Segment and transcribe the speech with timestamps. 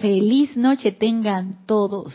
[0.00, 2.14] Feliz noche tengan todos.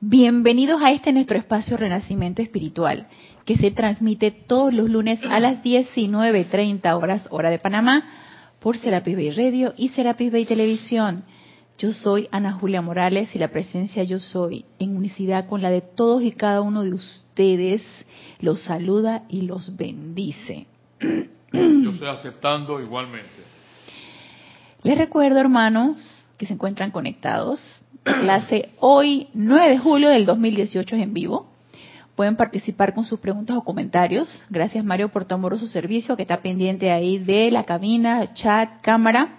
[0.00, 3.08] Bienvenidos a este nuestro espacio Renacimiento Espiritual,
[3.46, 8.04] que se transmite todos los lunes a las 19.30 horas, hora de Panamá,
[8.60, 11.24] por Serapis Bay Radio y Serapis Bay Televisión.
[11.78, 15.80] Yo soy Ana Julia Morales y la presencia Yo Soy, en unicidad con la de
[15.80, 17.82] todos y cada uno de ustedes,
[18.40, 20.66] los saluda y los bendice.
[21.00, 23.26] Yo estoy aceptando igualmente.
[24.82, 27.60] Les recuerdo, hermanos, que se encuentran conectados.
[28.02, 31.52] Clase hoy, 9 de julio del 2018 es en vivo.
[32.16, 34.28] Pueden participar con sus preguntas o comentarios.
[34.50, 39.38] Gracias Mario por tu amoroso servicio que está pendiente ahí de la cabina, chat, cámara.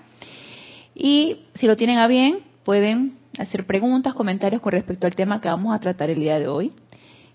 [0.95, 5.49] Y si lo tienen a bien, pueden hacer preguntas, comentarios con respecto al tema que
[5.49, 6.71] vamos a tratar el día de hoy.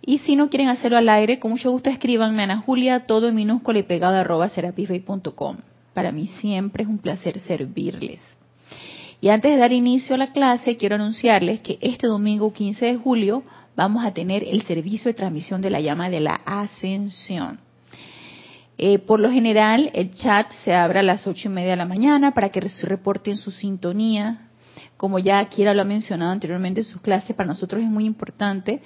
[0.01, 3.29] Y si no quieren hacerlo al aire, con mucho gusto escríbanme a Ana Julia, todo
[3.29, 5.57] en minúscula y pegado arroba serapisbay.com.
[5.93, 8.21] Para mí siempre es un placer servirles.
[9.21, 12.97] Y antes de dar inicio a la clase, quiero anunciarles que este domingo 15 de
[12.97, 13.43] julio
[13.75, 17.59] vamos a tener el servicio de transmisión de la llama de la ascensión.
[18.77, 21.85] Eh, por lo general, el chat se abre a las ocho y media de la
[21.85, 24.51] mañana para que reporten su sintonía.
[24.97, 28.81] Como ya Kira lo ha mencionado anteriormente en sus clases, para nosotros es muy importante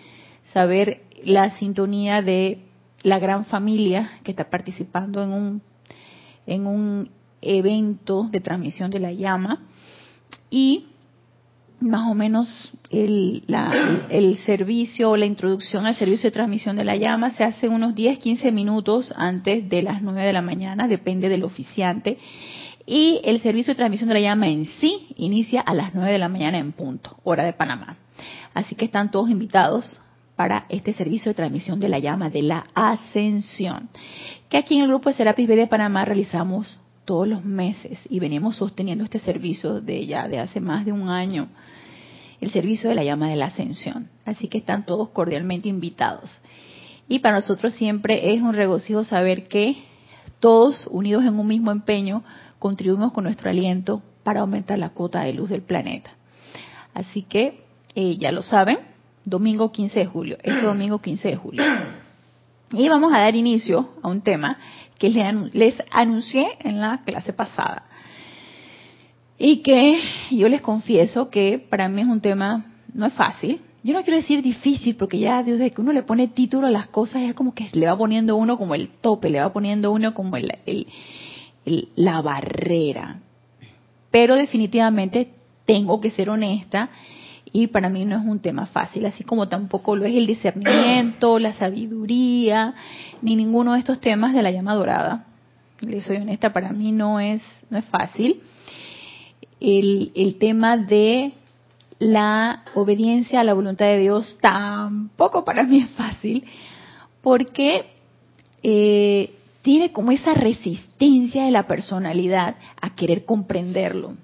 [0.54, 2.62] saber la sintonía de
[3.02, 5.62] la gran familia que está participando en un,
[6.46, 7.10] en un
[7.42, 9.66] evento de transmisión de la llama
[10.52, 10.84] y
[11.80, 13.42] más o menos el,
[14.10, 17.94] el servicio o la introducción al servicio de transmisión de la llama se hace unos
[17.94, 22.18] 10, 15 minutos antes de las 9 de la mañana, depende del oficiante.
[22.84, 26.18] Y el servicio de transmisión de la llama en sí inicia a las 9 de
[26.18, 27.96] la mañana en punto, hora de Panamá.
[28.52, 30.00] Así que están todos invitados
[30.36, 33.88] para este servicio de transmisión de la llama de la ascensión,
[34.50, 36.78] que aquí en el grupo de Serapis B de Panamá realizamos
[37.12, 41.10] todos los meses y venimos sosteniendo este servicio de ya de hace más de un
[41.10, 41.48] año,
[42.40, 44.08] el servicio de la llama de la ascensión.
[44.24, 46.30] Así que están todos cordialmente invitados.
[47.08, 49.76] Y para nosotros siempre es un regocijo saber que
[50.40, 52.24] todos unidos en un mismo empeño
[52.58, 56.12] contribuimos con nuestro aliento para aumentar la cuota de luz del planeta.
[56.94, 57.62] Así que
[57.94, 58.78] eh, ya lo saben,
[59.26, 61.62] domingo 15 de julio, este domingo 15 de julio.
[62.72, 64.56] Y vamos a dar inicio a un tema
[65.02, 65.10] que
[65.52, 67.82] les anuncié en la clase pasada.
[69.36, 72.64] Y que yo les confieso que para mí es un tema,
[72.94, 73.60] no es fácil.
[73.82, 76.86] Yo no quiero decir difícil, porque ya desde que uno le pone título a las
[76.86, 80.14] cosas, es como que le va poniendo uno como el tope, le va poniendo uno
[80.14, 80.86] como el,
[81.96, 83.18] la barrera.
[84.12, 85.32] Pero definitivamente
[85.66, 86.90] tengo que ser honesta
[87.52, 91.38] y para mí no es un tema fácil, así como tampoco lo es el discernimiento,
[91.38, 92.74] la sabiduría,
[93.20, 95.26] ni ninguno de estos temas de la llama dorada.
[95.80, 98.40] Le soy honesta, para mí no es, no es fácil.
[99.60, 101.32] El, el tema de
[101.98, 106.44] la obediencia a la voluntad de Dios tampoco para mí es fácil,
[107.20, 107.84] porque
[108.62, 114.14] eh, tiene como esa resistencia de la personalidad a querer comprenderlo.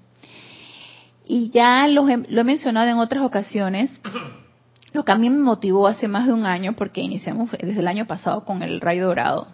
[1.31, 3.91] Y ya lo he, lo he mencionado en otras ocasiones,
[4.95, 7.87] lo que a mí me motivó hace más de un año, porque iniciamos desde el
[7.87, 9.49] año pasado con el Rayo Dorado,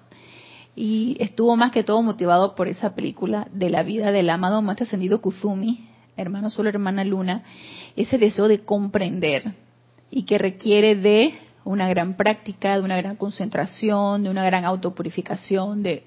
[0.77, 4.85] y estuvo más que todo motivado por esa película de la vida del amado maestro
[4.85, 7.43] ascendido Kuzumi, hermano solo, hermana luna,
[7.97, 9.53] ese deseo de comprender
[10.13, 15.83] y que requiere de una gran práctica, de una gran concentración, de una gran autopurificación,
[15.83, 16.05] de,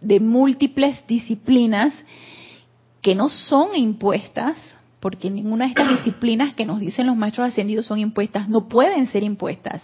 [0.00, 1.94] de múltiples disciplinas
[3.00, 4.56] que no son impuestas,
[5.00, 9.06] porque ninguna de estas disciplinas que nos dicen los maestros ascendidos son impuestas, no pueden
[9.08, 9.82] ser impuestas,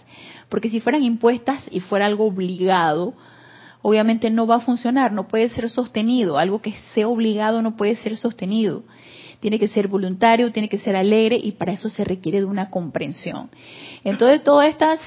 [0.49, 3.13] porque si fueran impuestas y fuera algo obligado,
[3.81, 7.95] obviamente no va a funcionar, no puede ser sostenido, algo que sea obligado no puede
[7.95, 8.83] ser sostenido.
[9.39, 12.71] Tiene que ser voluntario, tiene que ser alegre y para eso se requiere de una
[12.71, 13.49] comprensión.
[14.03, 14.99] Entonces, todas estas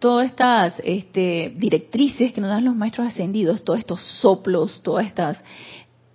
[0.00, 5.40] todas estas este, directrices que nos dan los maestros ascendidos, todos estos soplos, todas estas,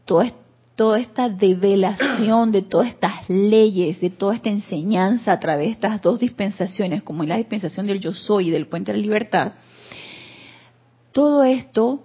[0.04, 0.34] todas
[0.78, 6.02] toda esta develación de todas estas leyes, de toda esta enseñanza a través de estas
[6.04, 9.54] dos dispensaciones, como es la dispensación del yo soy y del puente de la libertad,
[11.12, 12.04] todo esto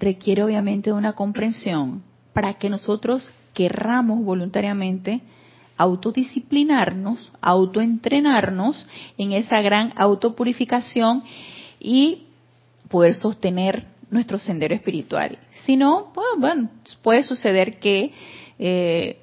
[0.00, 2.02] requiere obviamente de una comprensión
[2.32, 5.20] para que nosotros querramos voluntariamente
[5.76, 8.86] autodisciplinarnos, autoentrenarnos
[9.18, 11.22] en esa gran autopurificación
[11.78, 12.24] y
[12.88, 15.38] poder sostener nuestro sendero espiritual.
[15.64, 16.70] Si no, pues, bueno,
[17.02, 18.12] puede suceder que
[18.58, 19.20] eh,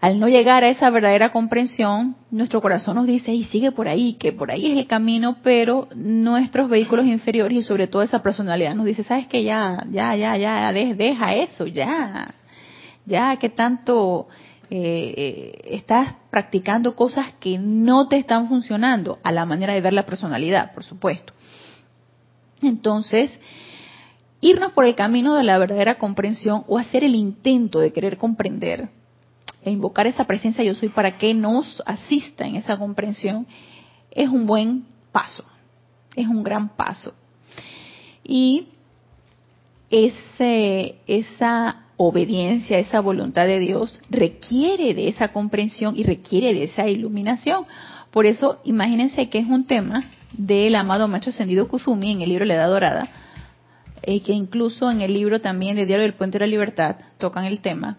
[0.00, 4.14] al no llegar a esa verdadera comprensión, nuestro corazón nos dice, y sigue por ahí,
[4.14, 8.74] que por ahí es el camino, pero nuestros vehículos inferiores y sobre todo esa personalidad
[8.74, 12.34] nos dice, sabes que ya, ya, ya, ya, deja eso, ya,
[13.04, 14.28] ya, que tanto
[14.70, 19.92] eh, eh, estás practicando cosas que no te están funcionando a la manera de ver
[19.92, 21.34] la personalidad, por supuesto.
[22.62, 23.30] Entonces,
[24.40, 28.88] irnos por el camino de la verdadera comprensión o hacer el intento de querer comprender
[29.62, 33.46] e invocar esa presencia yo soy para que nos asista en esa comprensión
[34.10, 35.44] es un buen paso,
[36.16, 37.12] es un gran paso.
[38.24, 38.68] Y
[39.90, 46.88] ese, esa obediencia, esa voluntad de Dios requiere de esa comprensión y requiere de esa
[46.88, 47.66] iluminación.
[48.10, 52.44] Por eso, imagínense que es un tema del amado Maestro Ascendido Kuzumi en el libro
[52.44, 53.08] La Edad Dorada,
[54.06, 57.44] y que incluso en el libro también de Diario del Puente de la Libertad tocan
[57.44, 57.98] el tema,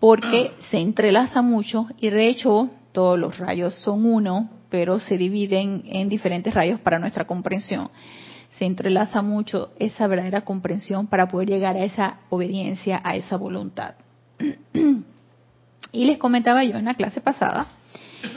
[0.00, 5.82] porque se entrelaza mucho y de hecho todos los rayos son uno, pero se dividen
[5.86, 7.90] en diferentes rayos para nuestra comprensión.
[8.58, 13.94] Se entrelaza mucho esa verdadera comprensión para poder llegar a esa obediencia, a esa voluntad.
[15.92, 17.68] y les comentaba yo en la clase pasada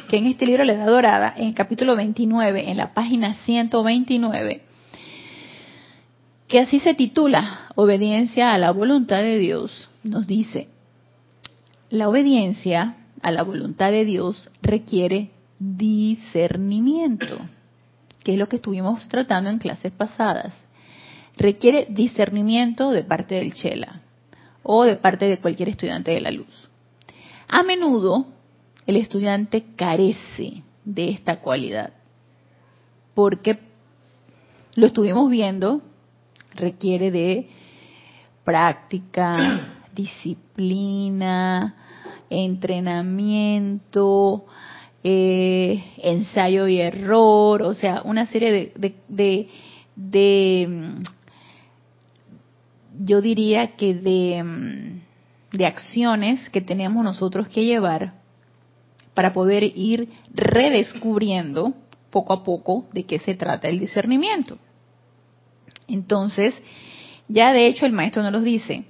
[0.10, 4.62] que en este libro La Edad Dorada, en el capítulo 29, en la página 129,
[6.52, 10.68] que así se titula, Obediencia a la voluntad de Dios, nos dice,
[11.90, 17.38] la obediencia a la voluntad de Dios requiere discernimiento,
[18.26, 20.54] que es lo que estuvimos tratando en clases pasadas.
[21.38, 24.02] Requiere discernimiento de parte del Chela
[24.62, 26.70] o de parte de cualquier estudiante de la luz.
[27.48, 28.26] A menudo
[28.88, 31.94] el estudiante carece de esta cualidad,
[33.14, 33.58] porque
[34.76, 35.82] lo estuvimos viendo,
[36.56, 37.48] requiere de
[38.44, 41.76] práctica, disciplina,
[42.30, 44.46] entrenamiento,
[45.04, 49.50] eh, ensayo y error, o sea, una serie de, de,
[49.96, 51.04] de, mm,
[53.06, 58.14] yo diría que de, mm, de acciones que tenemos nosotros que llevar
[59.14, 61.74] para poder ir redescubriendo
[62.10, 64.58] poco a poco de qué se trata el discernimiento.
[65.92, 66.54] Entonces,
[67.28, 68.86] ya de hecho el maestro nos lo dice,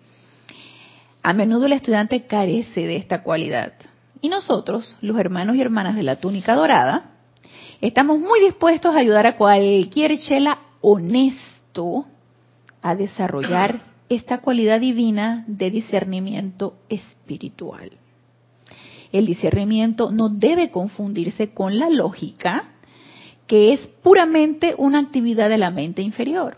[1.23, 3.73] a menudo el estudiante carece de esta cualidad.
[4.21, 7.11] Y nosotros, los hermanos y hermanas de la túnica dorada,
[7.81, 12.05] estamos muy dispuestos a ayudar a cualquier chela honesto
[12.81, 17.91] a desarrollar esta cualidad divina de discernimiento espiritual.
[19.11, 22.69] El discernimiento no debe confundirse con la lógica,
[23.47, 26.57] que es puramente una actividad de la mente inferior.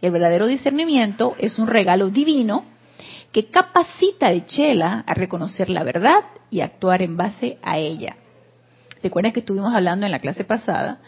[0.00, 2.64] El verdadero discernimiento es un regalo divino
[3.32, 8.16] que capacita al Chela a reconocer la verdad y actuar en base a ella.
[9.02, 11.00] Recuerden que estuvimos hablando en la clase pasada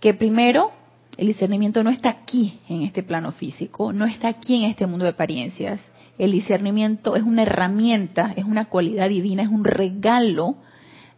[0.00, 0.72] que primero
[1.16, 5.04] el discernimiento no está aquí en este plano físico, no está aquí en este mundo
[5.04, 5.80] de apariencias.
[6.16, 10.56] El discernimiento es una herramienta, es una cualidad divina, es un regalo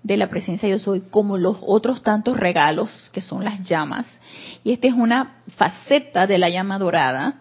[0.03, 4.07] de la presencia yo soy, como los otros tantos regalos que son las llamas.
[4.65, 7.41] Y esta es una faceta de la llama dorada,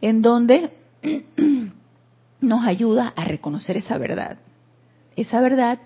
[0.00, 0.70] en donde
[2.40, 4.38] nos ayuda a reconocer esa verdad.
[5.16, 5.78] Esa verdad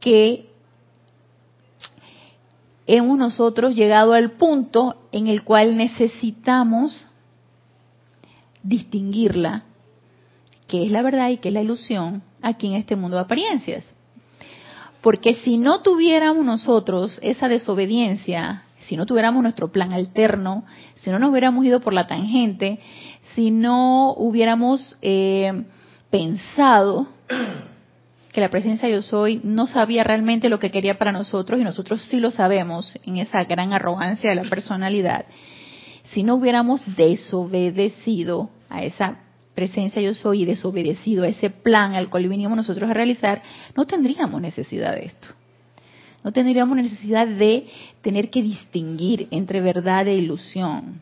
[0.00, 0.50] que
[2.86, 7.06] hemos nosotros llegado al punto en el cual necesitamos
[8.62, 9.64] distinguirla,
[10.68, 13.84] que es la verdad y que es la ilusión, aquí en este mundo de apariencias.
[15.06, 20.64] Porque si no tuviéramos nosotros esa desobediencia, si no tuviéramos nuestro plan alterno,
[20.96, 22.80] si no nos hubiéramos ido por la tangente,
[23.36, 25.62] si no hubiéramos eh,
[26.10, 27.06] pensado
[28.32, 32.02] que la presencia yo soy no sabía realmente lo que quería para nosotros y nosotros
[32.10, 35.24] sí lo sabemos en esa gran arrogancia de la personalidad,
[36.06, 39.20] si no hubiéramos desobedecido a esa
[39.56, 43.42] presencia yo soy y desobedecido a ese plan al cual vinimos nosotros a realizar,
[43.74, 45.28] no tendríamos necesidad de esto.
[46.22, 47.66] No tendríamos necesidad de
[48.02, 51.00] tener que distinguir entre verdad e ilusión.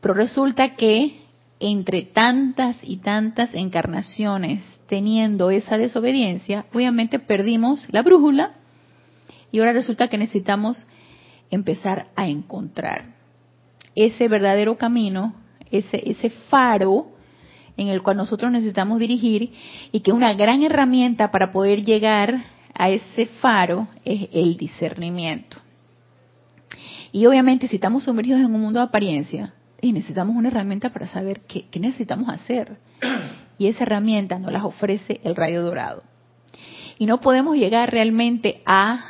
[0.00, 1.20] Pero resulta que
[1.60, 8.52] entre tantas y tantas encarnaciones teniendo esa desobediencia, obviamente perdimos la brújula
[9.52, 10.86] y ahora resulta que necesitamos
[11.50, 13.16] empezar a encontrar
[13.94, 15.34] ese verdadero camino,
[15.70, 17.17] ese, ese faro
[17.78, 19.52] en el cual nosotros necesitamos dirigir
[19.92, 22.44] y que una gran herramienta para poder llegar
[22.74, 25.56] a ese faro es el discernimiento.
[27.12, 31.06] Y obviamente si estamos sumergidos en un mundo de apariencia, y necesitamos una herramienta para
[31.06, 32.76] saber qué, necesitamos hacer.
[33.58, 36.02] Y esa herramienta nos la ofrece el rayo dorado.
[36.98, 39.04] Y no podemos llegar realmente a,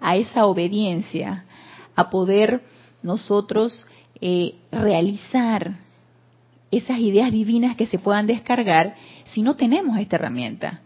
[0.00, 1.44] a esa obediencia,
[1.96, 2.62] a poder
[3.02, 3.84] nosotros
[4.20, 5.83] eh, realizar
[6.76, 10.80] esas ideas divinas que se puedan descargar si no tenemos esta herramienta.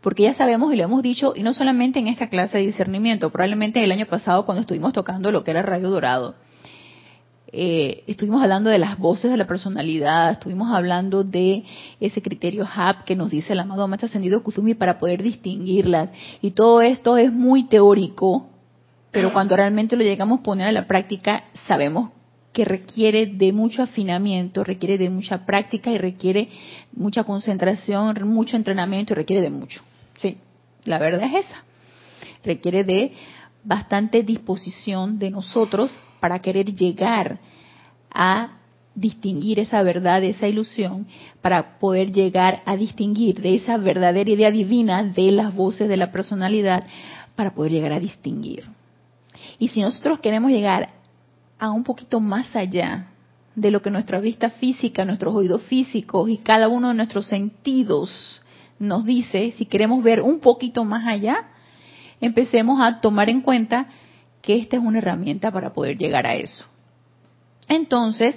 [0.00, 3.30] porque ya sabemos y lo hemos dicho, y no solamente en esta clase de discernimiento,
[3.30, 6.36] probablemente el año pasado cuando estuvimos tocando lo que era rayo dorado,
[7.50, 11.64] eh, estuvimos hablando de las voces de la personalidad, estuvimos hablando de
[11.98, 16.10] ese criterio HAP que nos dice el amado Maestro Ascendido Kusumi para poder distinguirlas.
[16.42, 18.48] Y todo esto es muy teórico,
[19.10, 22.10] pero cuando realmente lo llegamos a poner a la práctica, sabemos
[22.58, 26.48] que requiere de mucho afinamiento, requiere de mucha práctica y requiere
[26.92, 29.80] mucha concentración, mucho entrenamiento y requiere de mucho.
[30.16, 30.38] Sí,
[30.82, 31.62] la verdad es esa.
[32.42, 33.12] Requiere de
[33.62, 37.38] bastante disposición de nosotros para querer llegar
[38.10, 38.58] a
[38.92, 41.06] distinguir esa verdad esa ilusión,
[41.40, 46.10] para poder llegar a distinguir de esa verdadera idea divina de las voces de la
[46.10, 46.82] personalidad,
[47.36, 48.64] para poder llegar a distinguir.
[49.60, 50.97] Y si nosotros queremos llegar
[51.58, 53.08] a un poquito más allá
[53.54, 58.40] de lo que nuestra vista física, nuestros oídos físicos y cada uno de nuestros sentidos
[58.78, 61.48] nos dice, si queremos ver un poquito más allá,
[62.20, 63.88] empecemos a tomar en cuenta
[64.40, 66.64] que esta es una herramienta para poder llegar a eso.
[67.68, 68.36] Entonces,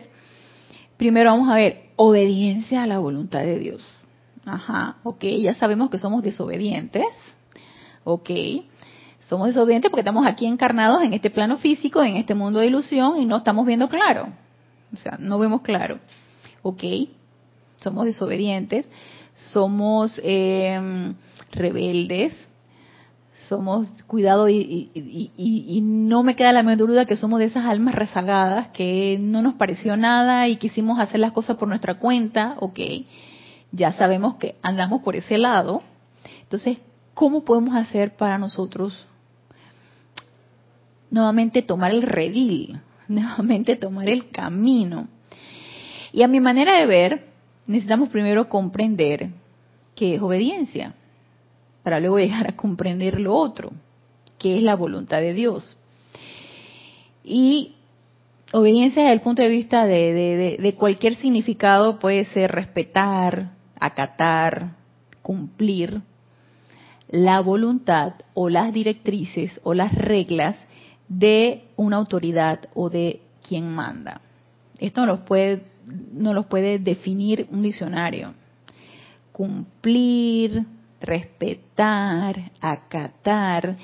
[0.98, 3.82] primero vamos a ver obediencia a la voluntad de Dios.
[4.46, 7.06] Ajá, ok, ya sabemos que somos desobedientes,
[8.04, 8.30] ok,
[9.32, 13.18] somos desobedientes porque estamos aquí encarnados en este plano físico, en este mundo de ilusión
[13.18, 14.28] y no estamos viendo claro.
[14.94, 16.00] O sea, no vemos claro.
[16.64, 16.84] ¿Ok?
[17.82, 18.92] Somos desobedientes,
[19.34, 21.14] somos eh,
[21.54, 22.46] rebeldes,
[23.48, 27.96] somos cuidado y, y, no me queda la menor duda que somos de esas almas
[27.96, 32.56] rezagadas que no nos pareció nada y quisimos hacer las cosas por nuestra cuenta.
[32.60, 32.80] Ok,
[33.72, 35.84] ya sabemos que andamos por ese lado.
[36.42, 36.80] Entonces,
[37.14, 39.08] ¿cómo podemos hacer para nosotros
[41.12, 45.08] nuevamente tomar el redil, nuevamente tomar el camino.
[46.12, 47.28] Y a mi manera de ver,
[47.68, 49.30] necesitamos primero comprender
[49.96, 50.96] qué es obediencia,
[51.84, 53.72] para luego llegar a comprender lo otro,
[54.38, 55.78] que es la voluntad de Dios.
[57.24, 57.76] Y
[58.52, 64.76] obediencia desde el punto de vista de, de cualquier significado puede ser respetar, acatar,
[65.22, 66.02] cumplir
[67.10, 70.58] la voluntad o las directrices o las reglas
[71.12, 74.22] de una autoridad o de quien manda.
[74.80, 75.64] Esto no los puede,
[76.14, 78.34] no los puede definir un diccionario.
[79.34, 80.66] Cumplir,
[81.02, 83.76] respetar, acatar.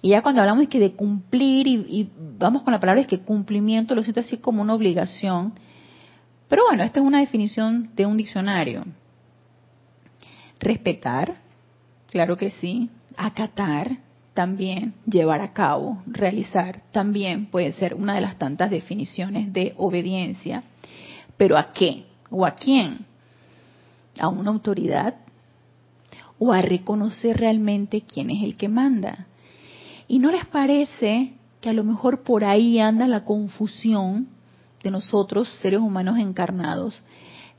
[0.00, 4.04] Y ya cuando hablamos de cumplir, y, vamos con la palabra es que cumplimiento lo
[4.04, 5.54] siento así como una obligación.
[6.48, 8.84] Pero bueno, esta es una definición de un diccionario.
[10.60, 11.34] Respetar,
[12.12, 12.90] claro que sí.
[13.16, 14.05] Acatar,
[14.36, 20.62] también llevar a cabo, realizar, también puede ser una de las tantas definiciones de obediencia.
[21.36, 22.04] Pero ¿a qué?
[22.30, 23.06] ¿O a quién?
[24.20, 25.16] ¿A una autoridad?
[26.38, 29.26] ¿O a reconocer realmente quién es el que manda?
[30.06, 34.28] ¿Y no les parece que a lo mejor por ahí anda la confusión
[34.84, 37.00] de nosotros, seres humanos encarnados,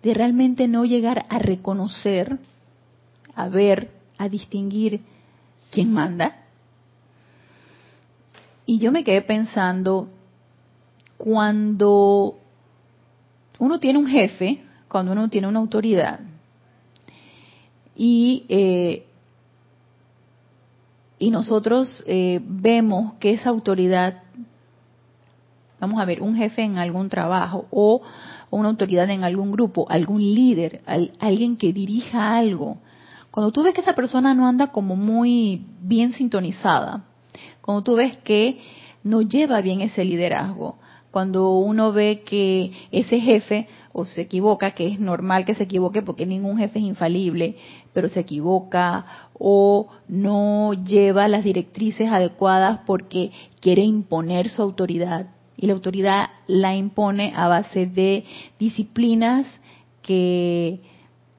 [0.04, 2.38] de realmente no llegar a reconocer,
[3.34, 5.02] a ver, a distinguir
[5.72, 6.47] quién manda?
[8.68, 10.10] Y yo me quedé pensando,
[11.18, 12.38] cuando
[13.60, 16.20] uno tiene un jefe, cuando uno tiene una autoridad,
[17.96, 19.08] y, eh,
[21.18, 24.22] y nosotros eh, vemos que esa autoridad,
[25.80, 28.02] vamos a ver, un jefe en algún trabajo o
[28.50, 30.82] una autoridad en algún grupo, algún líder,
[31.20, 32.80] alguien que dirija algo,
[33.32, 37.06] cuando tú ves que esa persona no anda como muy bien sintonizada,
[37.68, 38.60] cuando tú ves que
[39.04, 40.78] no lleva bien ese liderazgo,
[41.12, 46.02] cuando uno ve que ese jefe o se equivoca, que es normal que se equivoque
[46.02, 47.58] porque ningún jefe es infalible,
[47.92, 49.06] pero se equivoca
[49.38, 56.74] o no lleva las directrices adecuadas porque quiere imponer su autoridad y la autoridad la
[56.74, 58.24] impone a base de
[58.58, 59.46] disciplinas
[60.02, 60.80] que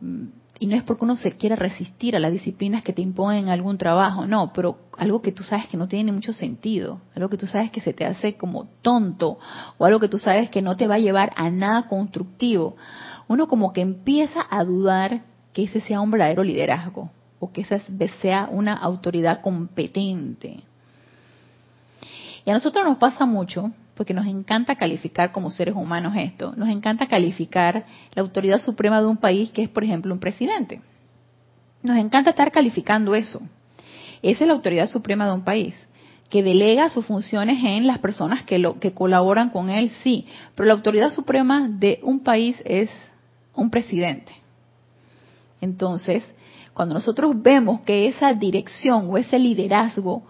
[0.03, 0.25] mm,
[0.61, 3.79] y no es porque uno se quiera resistir a las disciplinas que te imponen algún
[3.79, 7.47] trabajo, no, pero algo que tú sabes que no tiene mucho sentido, algo que tú
[7.47, 9.39] sabes que se te hace como tonto,
[9.79, 12.77] o algo que tú sabes que no te va a llevar a nada constructivo.
[13.29, 15.23] Uno como que empieza a dudar
[15.53, 17.81] que ese sea un verdadero liderazgo, o que esa
[18.21, 20.65] sea una autoridad competente.
[22.45, 26.69] Y a nosotros nos pasa mucho porque nos encanta calificar como seres humanos esto, nos
[26.69, 30.81] encanta calificar la autoridad suprema de un país que es, por ejemplo, un presidente.
[31.83, 33.41] Nos encanta estar calificando eso.
[34.23, 35.75] Esa es la autoridad suprema de un país,
[36.31, 40.69] que delega sus funciones en las personas que, lo, que colaboran con él, sí, pero
[40.69, 42.91] la autoridad suprema de un país es
[43.53, 44.33] un presidente.
[45.61, 46.23] Entonces,
[46.73, 50.23] cuando nosotros vemos que esa dirección o ese liderazgo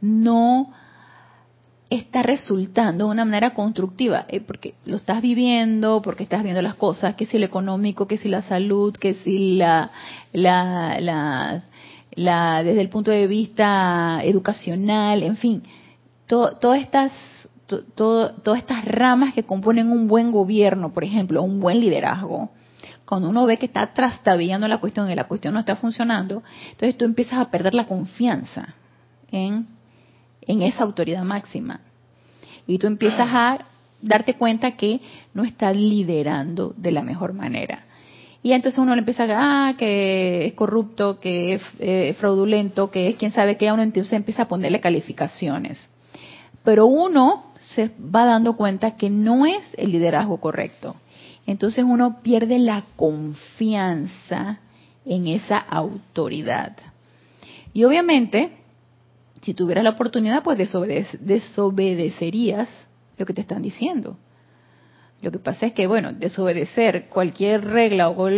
[0.00, 0.72] no
[1.94, 6.74] está resultando de una manera constructiva, eh, porque lo estás viviendo, porque estás viendo las
[6.74, 9.90] cosas, que si lo económico, que si la salud, que si la,
[10.32, 11.62] la,
[12.62, 15.62] desde el punto de vista educacional, en fin,
[16.26, 17.12] todas estas
[17.94, 22.50] todas estas ramas que componen un buen gobierno, por ejemplo, un buen liderazgo,
[23.04, 26.96] cuando uno ve que está trastabillando la cuestión y la cuestión no está funcionando, entonces
[26.96, 28.74] tú empiezas a perder la confianza
[29.30, 29.66] en,
[30.46, 31.80] en esa autoridad máxima.
[32.66, 33.58] Y tú empiezas a
[34.00, 35.00] darte cuenta que
[35.32, 37.84] no estás liderando de la mejor manera.
[38.42, 43.08] Y entonces uno le empieza a ah, que es corrupto, que es eh, fraudulento, que
[43.08, 45.80] es quién sabe qué, uno entonces empieza a ponerle calificaciones.
[46.62, 50.94] Pero uno se va dando cuenta que no es el liderazgo correcto.
[51.46, 54.58] Entonces uno pierde la confianza
[55.06, 56.76] en esa autoridad.
[57.72, 58.52] Y obviamente,
[59.44, 62.68] si tuvieras la oportunidad, pues desobedecerías
[63.18, 64.16] lo que te están diciendo.
[65.20, 68.28] Lo que pasa es que, bueno, desobedecer cualquier regla o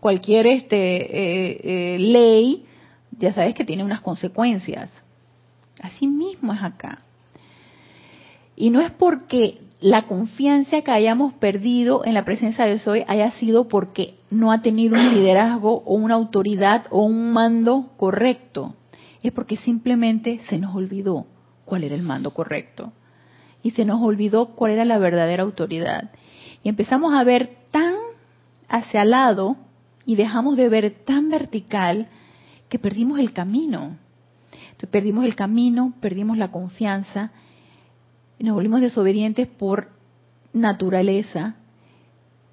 [0.00, 2.64] cualquier este, eh, eh, ley,
[3.18, 4.90] ya sabes que tiene unas consecuencias.
[5.80, 7.02] Así mismo es acá.
[8.56, 13.30] Y no es porque la confianza que hayamos perdido en la presencia de Soy haya
[13.32, 18.74] sido porque no ha tenido un liderazgo o una autoridad o un mando correcto.
[19.22, 21.26] Es porque simplemente se nos olvidó
[21.64, 22.92] cuál era el mando correcto.
[23.62, 26.10] Y se nos olvidó cuál era la verdadera autoridad.
[26.62, 27.94] Y empezamos a ver tan
[28.68, 29.56] hacia el lado
[30.04, 32.08] y dejamos de ver tan vertical
[32.68, 33.96] que perdimos el camino.
[34.52, 37.32] Entonces, perdimos el camino, perdimos la confianza
[38.38, 39.90] y nos volvimos desobedientes por
[40.52, 41.56] naturaleza,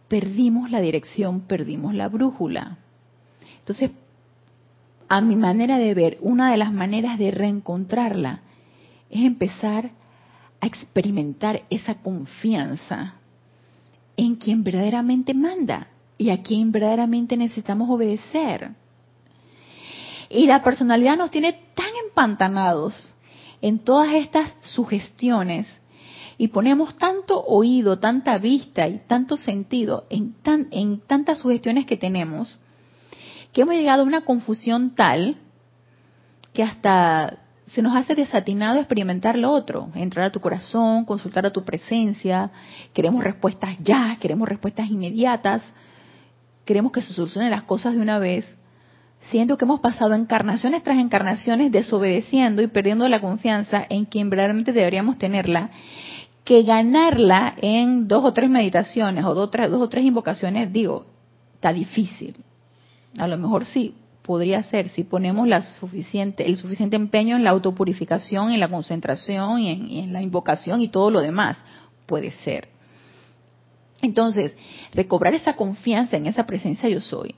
[0.08, 2.78] perdimos la dirección, perdimos la brújula.
[3.60, 3.92] Entonces,
[5.08, 8.42] a mi manera de ver, una de las maneras de reencontrarla
[9.10, 9.92] es empezar
[10.62, 13.16] a experimentar esa confianza
[14.18, 15.88] en quien verdaderamente manda
[16.18, 18.72] y a quien verdaderamente necesitamos obedecer.
[20.30, 23.14] Y la personalidad nos tiene tan empantanados
[23.62, 25.68] en todas estas sugestiones
[26.38, 31.98] y ponemos tanto oído, tanta vista y tanto sentido en, tan, en tantas sugestiones que
[31.98, 32.58] tenemos,
[33.56, 35.38] que hemos llegado a una confusión tal
[36.52, 37.38] que hasta
[37.72, 42.52] se nos hace desatinado experimentar lo otro, entrar a tu corazón, consultar a tu presencia,
[42.92, 45.64] queremos respuestas ya, queremos respuestas inmediatas,
[46.66, 48.46] queremos que se solucionen las cosas de una vez,
[49.32, 54.74] siento que hemos pasado encarnaciones tras encarnaciones desobedeciendo y perdiendo la confianza en quien verdaderamente
[54.74, 55.70] deberíamos tenerla,
[56.44, 61.06] que ganarla en dos o tres meditaciones o dos, o tres invocaciones, digo,
[61.54, 62.36] está difícil.
[63.18, 67.52] A lo mejor sí, podría ser si ponemos la suficiente, el suficiente empeño en la
[67.52, 71.58] autopurificación, en la concentración y en, la invocación y todo lo demás.
[72.06, 72.70] Puede ser.
[74.02, 74.54] Entonces,
[74.94, 77.36] recobrar esa confianza en esa presencia yo soy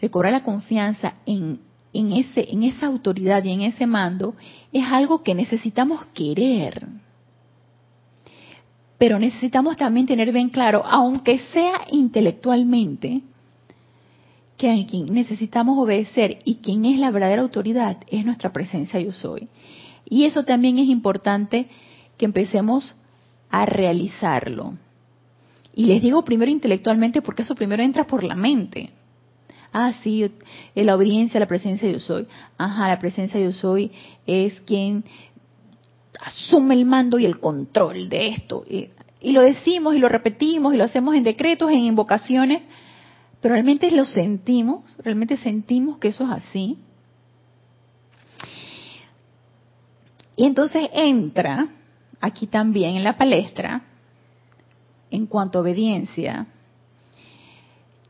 [0.00, 1.60] recobrar la confianza en,
[1.92, 4.34] en, ese, en esa autoridad y en ese mando
[4.72, 6.86] es algo que necesitamos querer.
[8.98, 13.22] Pero necesitamos también tener bien claro, aunque sea intelectualmente,
[14.60, 19.10] que a quien necesitamos obedecer y quien es la verdadera autoridad es nuestra presencia yo
[19.10, 19.48] soy.
[20.06, 21.66] Y eso también es importante
[22.18, 22.94] que empecemos
[23.48, 24.74] a realizarlo.
[25.74, 28.90] Y les digo primero intelectualmente porque eso primero entra por la mente.
[29.72, 32.26] Ah, sí, eh, la obediencia a la presencia yo soy.
[32.58, 33.90] Ajá, la presencia yo soy
[34.26, 35.04] es quien
[36.20, 38.62] asume el mando y el control de esto.
[38.68, 38.90] Y,
[39.32, 42.60] lo decimos y lo repetimos y lo hacemos en decretos, en invocaciones,
[43.40, 46.78] pero realmente lo sentimos, realmente sentimos que eso es así.
[50.36, 51.68] Y entonces entra
[52.20, 53.82] aquí también en la palestra,
[55.10, 56.46] en cuanto a obediencia,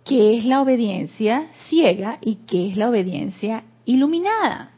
[0.04, 4.72] qué es la obediencia ciega y qué es la obediencia iluminada.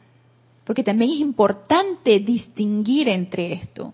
[0.63, 3.93] Porque también es importante distinguir entre esto.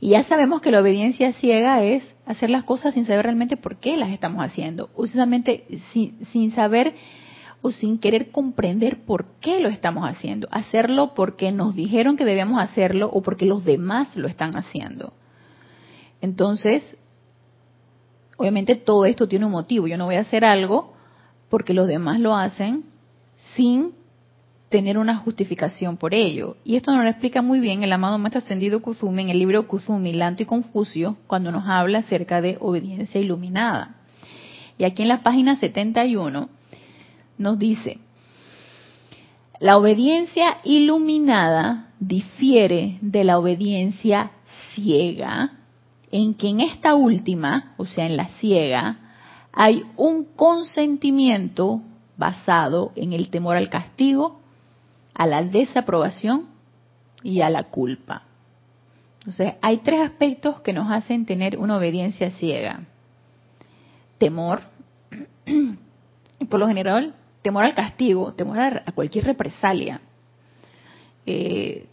[0.00, 3.76] Y ya sabemos que la obediencia ciega es hacer las cosas sin saber realmente por
[3.76, 6.94] qué las estamos haciendo, o simplemente sin, saber
[7.60, 10.48] o sin querer comprender por qué lo estamos haciendo.
[10.50, 15.12] Hacerlo porque nos dijeron que debíamos hacerlo o porque los demás lo están haciendo.
[16.20, 16.82] Entonces,
[18.42, 19.86] Obviamente todo esto tiene un motivo.
[19.86, 20.94] Yo no voy a hacer algo
[21.48, 22.84] porque los demás lo hacen
[23.54, 23.92] sin
[24.72, 26.56] tener una justificación por ello.
[26.64, 29.68] Y esto nos lo explica muy bien el amado Maestro Ascendido Kusumi en el libro
[29.68, 33.96] Kusumi, Lanto y Confucio, cuando nos habla acerca de obediencia iluminada.
[34.78, 36.48] Y aquí en la página 71
[37.38, 37.98] nos dice,
[39.60, 44.32] La obediencia iluminada difiere de la obediencia
[44.74, 45.52] ciega,
[46.10, 48.98] en que en esta última, o sea, en la ciega,
[49.52, 51.82] hay un consentimiento
[52.16, 54.41] basado en el temor al castigo,
[55.14, 56.46] a la desaprobación
[57.22, 58.22] y a la culpa.
[59.18, 62.80] Entonces, hay tres aspectos que nos hacen tener una obediencia ciega.
[64.18, 64.62] Temor,
[66.38, 70.00] y por lo general, temor al castigo, temor a, cualquier represalia.
[71.26, 71.86] Eh,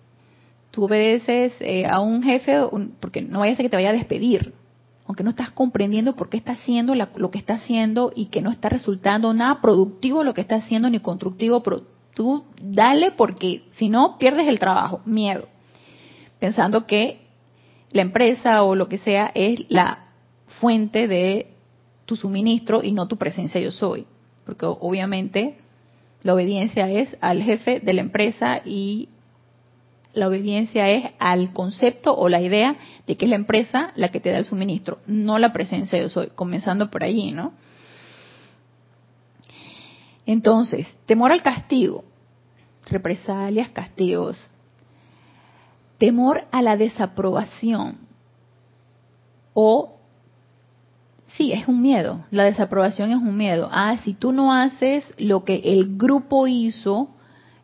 [0.71, 2.57] tú obedeces eh, a un jefe
[2.99, 4.53] porque no vaya a ser que te vaya a despedir,
[5.05, 8.51] aunque no estás comprendiendo por qué está haciendo lo que está haciendo y que no
[8.51, 11.63] está resultando nada productivo lo que está haciendo ni constructivo,
[12.19, 15.47] tú dale porque si no pierdes el trabajo, miedo,
[16.37, 17.21] pensando que
[17.91, 20.09] la empresa o lo que sea es la
[20.59, 21.53] fuente de
[22.05, 24.05] tu suministro y no tu presencia yo soy.
[24.45, 25.59] Porque obviamente
[26.21, 29.07] la obediencia es al jefe de la empresa y
[30.11, 32.75] la obediencia es al concepto o la idea
[33.07, 36.09] de que es la empresa la que te da el suministro, no la presencia yo
[36.09, 37.53] soy, comenzando por allí, ¿no?
[40.25, 42.03] Entonces, temor al castigo,
[42.91, 44.37] represalias, castigos,
[45.97, 47.97] temor a la desaprobación
[49.53, 49.95] o
[51.37, 52.25] Sí, es un miedo.
[52.31, 53.69] La desaprobación es un miedo.
[53.71, 57.09] Ah, si tú no haces lo que el grupo hizo,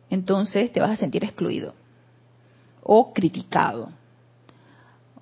[0.08, 1.74] entonces te vas a sentir excluido
[2.82, 3.90] o criticado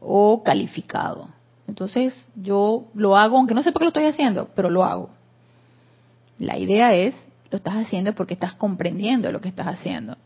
[0.00, 1.28] o calificado.
[1.66, 5.10] Entonces yo lo hago, aunque no sé por qué lo estoy haciendo, pero lo hago.
[6.38, 7.14] La idea es,
[7.54, 10.16] lo estás haciendo porque estás comprendiendo lo que estás haciendo.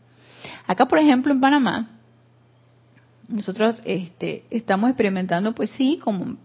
[0.65, 1.99] Acá, por ejemplo, en Panamá,
[3.27, 6.37] nosotros este, estamos experimentando, pues sí, como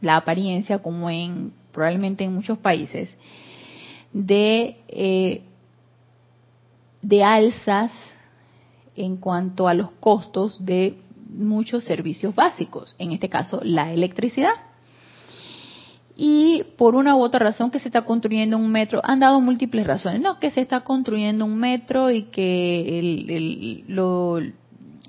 [0.00, 3.12] la apariencia, como en probablemente en muchos países,
[4.12, 5.42] de, eh,
[7.02, 7.90] de alzas
[8.94, 14.54] en cuanto a los costos de muchos servicios básicos, en este caso la electricidad.
[16.22, 19.86] Y por una u otra razón que se está construyendo un metro, han dado múltiples
[19.86, 23.86] razones, no, que se está construyendo un metro y que el,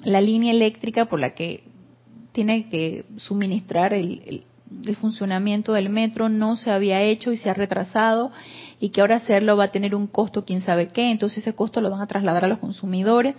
[0.05, 1.65] la línea eléctrica por la que
[2.31, 4.45] tiene que suministrar el,
[4.85, 8.31] el funcionamiento del metro no se había hecho y se ha retrasado
[8.79, 11.81] y que ahora hacerlo va a tener un costo quién sabe qué, entonces ese costo
[11.81, 13.35] lo van a trasladar a los consumidores.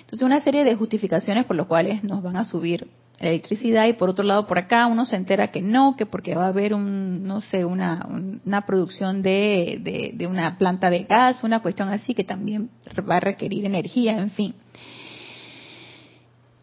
[0.00, 2.88] Entonces una serie de justificaciones por las cuales nos van a subir
[3.20, 6.46] electricidad y por otro lado por acá uno se entera que no, que porque va
[6.46, 8.08] a haber un, no sé, una,
[8.44, 12.70] una producción de, de, una planta de gas, una cuestión así que también
[13.08, 14.54] va a requerir energía, en fin.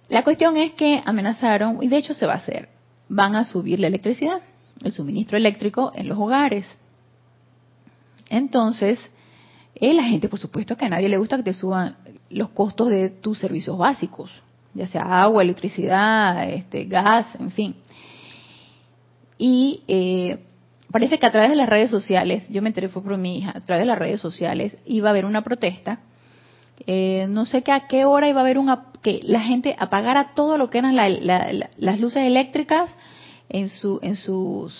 [0.09, 2.69] La cuestión es que amenazaron, y de hecho se va a hacer,
[3.07, 4.41] van a subir la electricidad,
[4.83, 6.65] el suministro eléctrico en los hogares.
[8.29, 8.99] Entonces,
[9.75, 11.97] eh, la gente, por supuesto, que a nadie le gusta que te suban
[12.29, 14.31] los costos de tus servicios básicos,
[14.73, 17.75] ya sea agua, electricidad, este, gas, en fin.
[19.37, 20.39] Y eh,
[20.91, 23.51] parece que a través de las redes sociales, yo me enteré fue por mi hija,
[23.55, 25.99] a través de las redes sociales iba a haber una protesta.
[26.85, 30.33] Eh, no sé que a qué hora iba a haber una que la gente apagara
[30.35, 32.89] todo lo que eran las luces eléctricas
[33.49, 34.77] en su en sus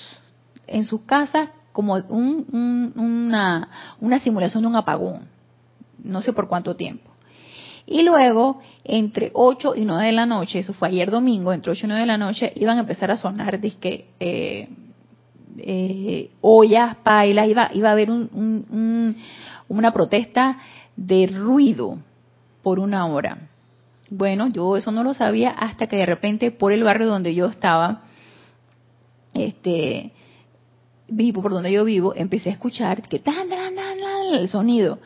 [0.67, 3.69] en sus casas como una,
[4.02, 5.21] una simulación de un apagón
[6.04, 7.07] no sé por cuánto tiempo
[7.88, 11.86] y luego entre 8 y 9 de la noche eso fue ayer domingo entre 8
[11.86, 14.67] y 9 de la noche iban a empezar a sonar disque eh,
[15.58, 20.60] eh, ollas pailas iba iba a haber una protesta
[20.95, 21.97] de ruido
[22.62, 23.47] por una hora
[24.10, 27.47] bueno, yo eso no lo sabía hasta que de repente por el barrio donde yo
[27.47, 28.04] estaba,
[29.34, 30.13] este,
[31.10, 33.97] vivo, por donde yo vivo, empecé a escuchar que tan, tan, tan,
[34.34, 35.00] el sonido.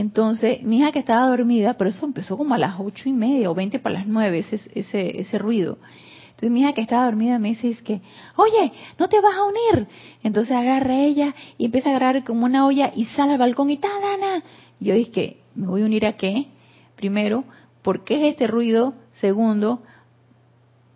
[0.00, 3.50] Entonces, mi hija que estaba dormida, pero eso empezó como a las ocho y media
[3.50, 5.76] o veinte para las nueve, ese, ese, ese ruido.
[6.30, 8.00] Entonces mi hija que estaba dormida me dice es que,
[8.36, 9.88] oye, no te vas a unir.
[10.22, 13.76] Entonces agarra ella y empieza a agarrar como una olla y sale al balcón y
[13.76, 14.42] ta, ta,
[14.78, 16.46] Yo dije, ¿me voy a unir a qué?
[16.96, 17.44] Primero,
[17.82, 18.94] ¿Por qué es este ruido?
[19.20, 19.82] Segundo,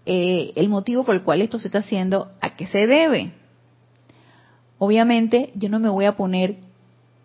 [0.07, 3.33] eh, el motivo por el cual esto se está haciendo, ¿a qué se debe?
[4.79, 6.57] Obviamente yo no me voy a poner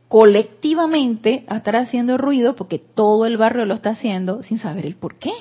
[0.10, 4.96] colectivamente a estar haciendo ruido porque todo el barrio lo está haciendo sin saber el
[4.96, 5.32] por qué.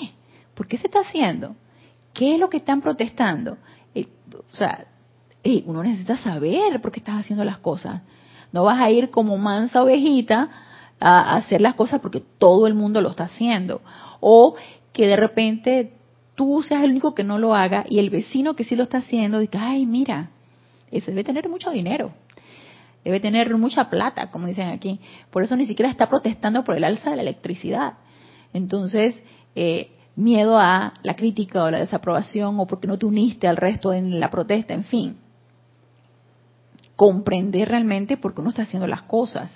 [0.55, 1.57] ¿Por qué se está haciendo?
[2.13, 3.57] ¿Qué es lo que están protestando?
[3.95, 4.87] Eh, o sea,
[5.65, 8.03] uno necesita saber por qué estás haciendo las cosas.
[8.53, 10.51] No vas a ir como mansa ovejita
[11.01, 13.81] a hacer las cosas porque todo el mundo lo está haciendo
[14.21, 14.57] o
[14.93, 15.93] que de repente
[16.35, 18.99] tú seas el único que no lo haga y el vecino que sí lo está
[18.99, 20.31] haciendo diga, ay, mira,
[20.91, 22.13] ese debe tener mucho dinero.
[23.09, 25.01] Debe tener mucha plata, como dicen aquí.
[25.31, 27.95] Por eso ni siquiera está protestando por el alza de la electricidad.
[28.53, 29.15] Entonces,
[29.55, 33.95] eh, miedo a la crítica o la desaprobación o porque no te uniste al resto
[33.95, 35.17] en la protesta, en fin.
[36.97, 39.51] Comprender realmente por qué uno está haciendo las cosas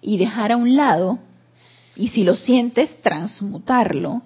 [0.00, 1.20] y dejar a un lado,
[1.94, 4.22] y si lo sientes, transmutarlo,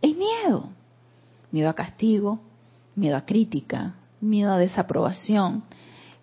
[0.00, 0.70] el miedo.
[1.50, 2.40] Miedo a castigo,
[2.96, 5.64] miedo a crítica, miedo a desaprobación.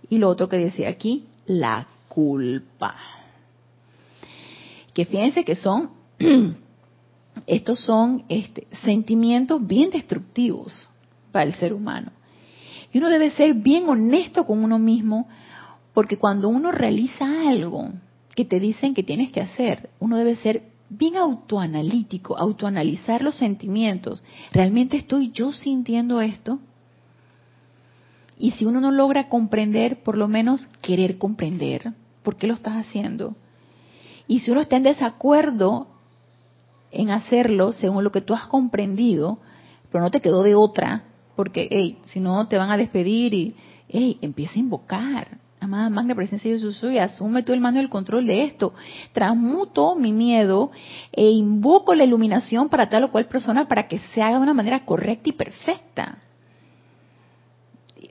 [0.10, 2.96] Y lo otro que decía aquí, la culpa.
[4.94, 5.90] Que fíjense que son,
[7.48, 10.88] estos son este, sentimientos bien destructivos
[11.32, 12.12] para el ser humano.
[12.94, 15.28] Y uno debe ser bien honesto con uno mismo,
[15.94, 17.90] porque cuando uno realiza algo
[18.36, 24.22] que te dicen que tienes que hacer, uno debe ser bien autoanalítico, autoanalizar los sentimientos.
[24.52, 26.60] ¿Realmente estoy yo sintiendo esto?
[28.40, 32.74] Y si uno no logra comprender, por lo menos querer comprender por qué lo estás
[32.74, 33.36] haciendo.
[34.28, 35.88] Y si uno está en desacuerdo
[36.92, 39.40] en hacerlo según lo que tú has comprendido,
[39.92, 41.04] pero no te quedó de otra,
[41.36, 43.56] porque, hey, si no te van a despedir y,
[43.90, 47.90] hey, empieza a invocar, Amada magna presencia yo soy, asume tú el mando y el
[47.90, 48.74] control de esto.
[49.12, 50.72] Transmuto mi miedo
[51.12, 54.54] e invoco la iluminación para tal o cual persona para que se haga de una
[54.54, 56.20] manera correcta y perfecta.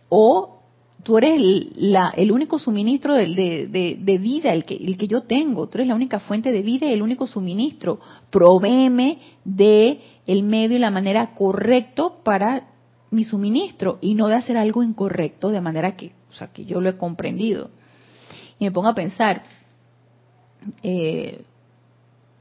[0.08, 0.60] O
[1.02, 5.68] tú eres el, el único suministro de, de, vida, el que, el que yo tengo.
[5.68, 8.00] Tú eres la única fuente de vida y el único suministro.
[8.30, 12.68] Provéeme de el medio y la manera correcto para
[13.10, 16.80] mi suministro y no de hacer algo incorrecto de manera que o sea, que yo
[16.80, 17.70] lo he comprendido.
[18.58, 19.42] Y me pongo a pensar,
[20.82, 21.42] eh,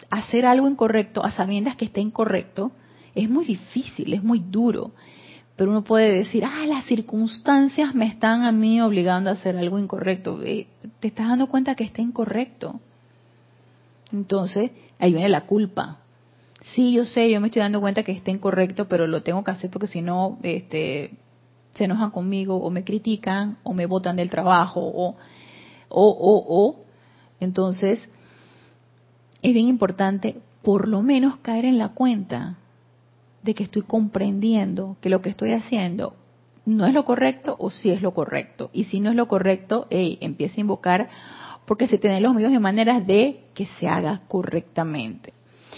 [0.09, 2.71] hacer algo incorrecto a sabiendas que está incorrecto
[3.15, 4.91] es muy difícil, es muy duro.
[5.57, 9.79] Pero uno puede decir, ah, las circunstancias me están a mí obligando a hacer algo
[9.79, 10.39] incorrecto.
[10.43, 10.67] Eh,
[10.99, 12.79] te estás dando cuenta que está incorrecto.
[14.13, 15.97] Entonces, ahí viene la culpa.
[16.75, 19.49] Sí, yo sé, yo me estoy dando cuenta que está incorrecto, pero lo tengo que
[19.49, 21.17] hacer porque si no, este,
[21.73, 25.15] se enojan conmigo o me critican o me botan del trabajo o,
[25.89, 26.85] o, o, o.
[27.39, 27.99] Entonces,
[29.41, 32.57] es bien importante por lo menos caer en la cuenta
[33.47, 36.15] de que estoy comprendiendo que lo que estoy haciendo
[36.65, 38.69] no es lo correcto o sí es lo correcto.
[38.73, 41.09] Y si no es lo correcto, hey, empieza a invocar
[41.65, 45.33] porque se tienen los medios y maneras de que se haga correctamente.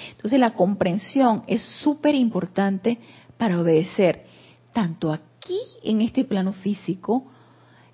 [0.10, 2.98] Entonces la comprensión es súper importante
[3.38, 4.26] para obedecer
[4.74, 7.26] tanto aquí en este plano físico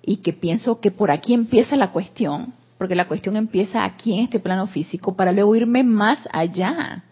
[0.00, 4.24] y que pienso que por aquí empieza la cuestión, porque la cuestión empieza aquí en
[4.24, 7.04] este plano físico para luego irme más allá,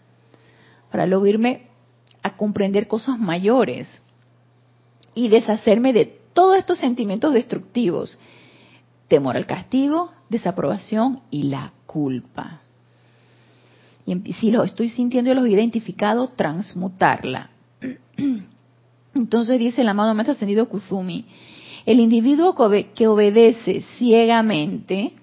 [0.89, 1.74] para luego irme
[2.25, 3.87] a comprender cosas mayores
[5.13, 8.17] y deshacerme de todos estos sentimientos destructivos,
[9.07, 12.61] temor al castigo, desaprobación y la culpa.
[14.07, 17.51] Y si lo estoy sintiendo y los he identificado, transmutarla.
[19.13, 21.25] Entonces dice el amado maestro ascendido Kuzumi,
[21.85, 22.55] el individuo
[22.95, 25.13] que obedece ciegamente,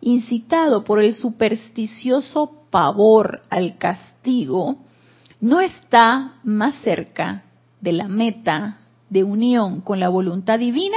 [0.00, 4.85] incitado por el supersticioso pavor al castigo,
[5.40, 7.44] no está más cerca
[7.80, 8.78] de la meta
[9.10, 10.96] de unión con la voluntad divina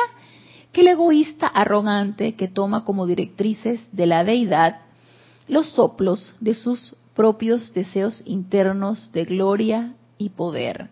[0.71, 4.81] que el egoísta arrogante que toma como directrices de la deidad
[5.47, 10.89] los soplos de sus propios deseos internos de gloria y poder.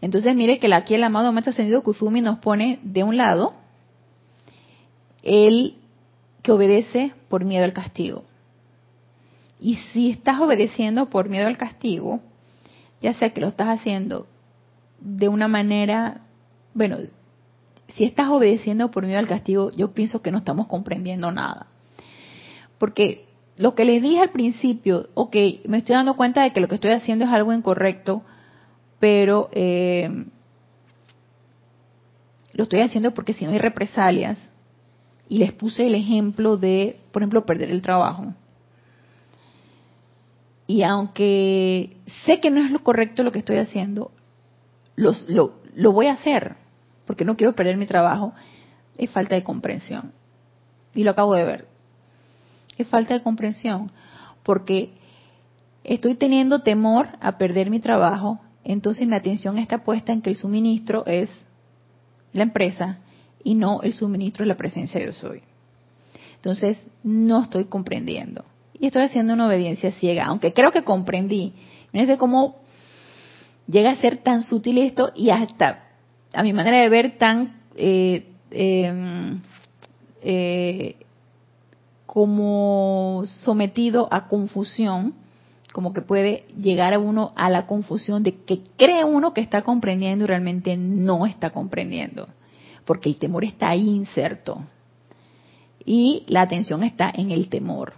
[0.00, 3.54] Entonces mire que aquí el amado maestro ascendido Kuzumi nos pone de un lado
[5.22, 5.74] el
[6.42, 8.24] que obedece por miedo al castigo.
[9.60, 12.20] Y si estás obedeciendo por miedo al castigo,
[13.00, 14.26] ya sea que lo estás haciendo
[15.00, 16.22] de una manera,
[16.74, 16.98] bueno,
[17.88, 21.66] si estás obedeciendo por miedo al castigo, yo pienso que no estamos comprendiendo nada.
[22.78, 26.68] Porque lo que les dije al principio, ok, me estoy dando cuenta de que lo
[26.68, 28.22] que estoy haciendo es algo incorrecto,
[28.98, 30.10] pero eh,
[32.52, 34.38] lo estoy haciendo porque si no hay represalias,
[35.28, 38.34] y les puse el ejemplo de, por ejemplo, perder el trabajo.
[40.66, 44.10] Y aunque sé que no es lo correcto lo que estoy haciendo,
[44.96, 46.56] lo, voy a hacer,
[47.06, 48.32] porque no quiero perder mi trabajo,
[48.96, 50.12] es falta de comprensión.
[50.94, 51.68] Y lo acabo de ver.
[52.78, 53.92] Es falta de comprensión,
[54.42, 54.92] porque
[55.84, 60.36] estoy teniendo temor a perder mi trabajo entonces mi atención está puesta en que el
[60.36, 61.30] suministro es
[62.32, 62.98] la empresa
[63.44, 65.42] y no el suministro es la presencia de yo soy.
[66.34, 68.44] Entonces no estoy comprendiendo.
[68.78, 71.52] Y estoy haciendo una obediencia ciega, aunque creo que comprendí.
[71.92, 72.56] sé cómo
[73.66, 75.84] llega a ser tan sutil esto y hasta,
[76.32, 79.40] a mi manera de ver, tan eh, em,
[80.22, 80.96] eh,
[82.06, 85.14] como sometido a confusión,
[85.72, 89.62] como que puede llegar a uno a la confusión de que cree uno que está
[89.62, 92.28] comprendiendo y realmente no está comprendiendo,
[92.86, 94.64] porque el temor está ahí inserto.
[95.84, 97.92] Y la atención está en el temor,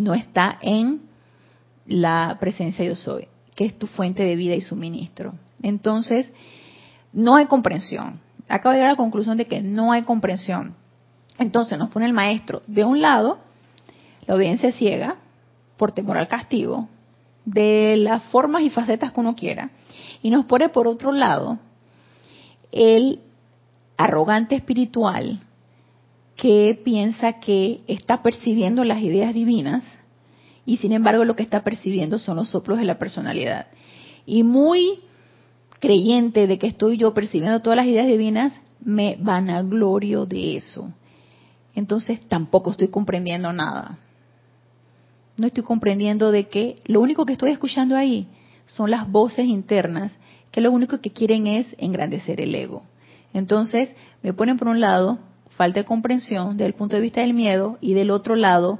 [0.00, 1.02] no está en
[1.86, 5.34] la presencia yo soy, que es tu fuente de vida y suministro.
[5.62, 6.30] Entonces,
[7.12, 8.20] no hay comprensión.
[8.48, 10.74] Acabo de llegar a la conclusión de que no hay comprensión.
[11.38, 13.38] Entonces nos pone el maestro de un lado,
[14.26, 15.16] la audiencia ciega,
[15.76, 16.88] por temor al castigo,
[17.44, 19.70] de las formas y facetas que uno quiera,
[20.22, 21.58] y nos pone por otro lado
[22.72, 23.20] el
[23.96, 25.40] arrogante espiritual
[26.40, 29.84] que piensa que está percibiendo las ideas divinas
[30.64, 33.66] y sin embargo lo que está percibiendo son los soplos de la personalidad.
[34.24, 35.00] Y muy
[35.80, 40.90] creyente de que estoy yo percibiendo todas las ideas divinas, me vanaglorio de eso
[41.74, 43.98] entonces tampoco estoy comprendiendo nada.
[45.36, 48.26] No estoy comprendiendo de que lo único que estoy escuchando ahí
[48.66, 50.12] son las voces internas
[50.50, 52.82] que lo único que quieren es engrandecer el ego.
[53.32, 53.90] Entonces
[54.22, 55.18] me ponen por un lado
[55.60, 58.78] falta de comprensión desde el punto de vista del miedo y del otro lado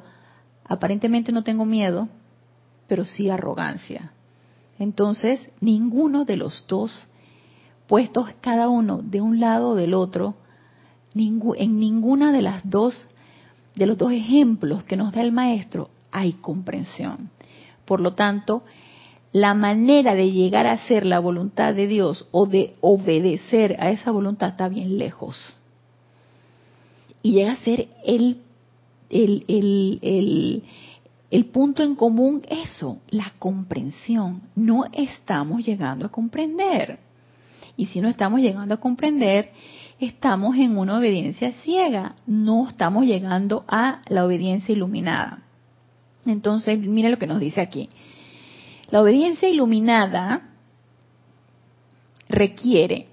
[0.65, 2.09] aparentemente no tengo miedo,
[2.87, 4.13] pero sí arrogancia.
[4.79, 6.91] Entonces ninguno de los dos
[7.87, 10.37] puestos cada uno de un lado o del otro
[11.15, 12.95] en ninguna de las dos
[13.75, 17.29] de los dos ejemplos que nos da el maestro hay comprensión.
[17.85, 18.63] Por lo tanto,
[19.33, 24.13] la manera de llegar a ser la voluntad de Dios o de obedecer a esa
[24.13, 25.37] voluntad está bien lejos.
[27.23, 28.39] Y llega a ser el,
[29.11, 30.63] el, el,
[31.31, 34.43] el punto en común eso, la comprensión.
[34.57, 36.99] No estamos llegando a comprender.
[37.77, 39.53] Y si no estamos llegando a comprender,
[39.99, 45.45] estamos en una obediencia ciega, no estamos llegando a la obediencia iluminada.
[46.27, 47.89] Entonces, mire lo que nos dice aquí.
[48.91, 50.49] La obediencia iluminada
[52.29, 53.07] requiere,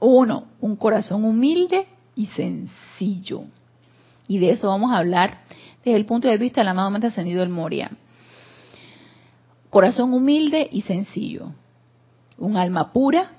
[0.00, 1.86] uno, un corazón humilde
[2.16, 3.44] y sencillo.
[4.26, 5.40] Y de eso vamos a hablar
[5.84, 7.90] desde el punto de vista del amado mente ascendido del Moria.
[9.70, 11.52] Corazón humilde y sencillo.
[12.38, 13.32] Un alma pura,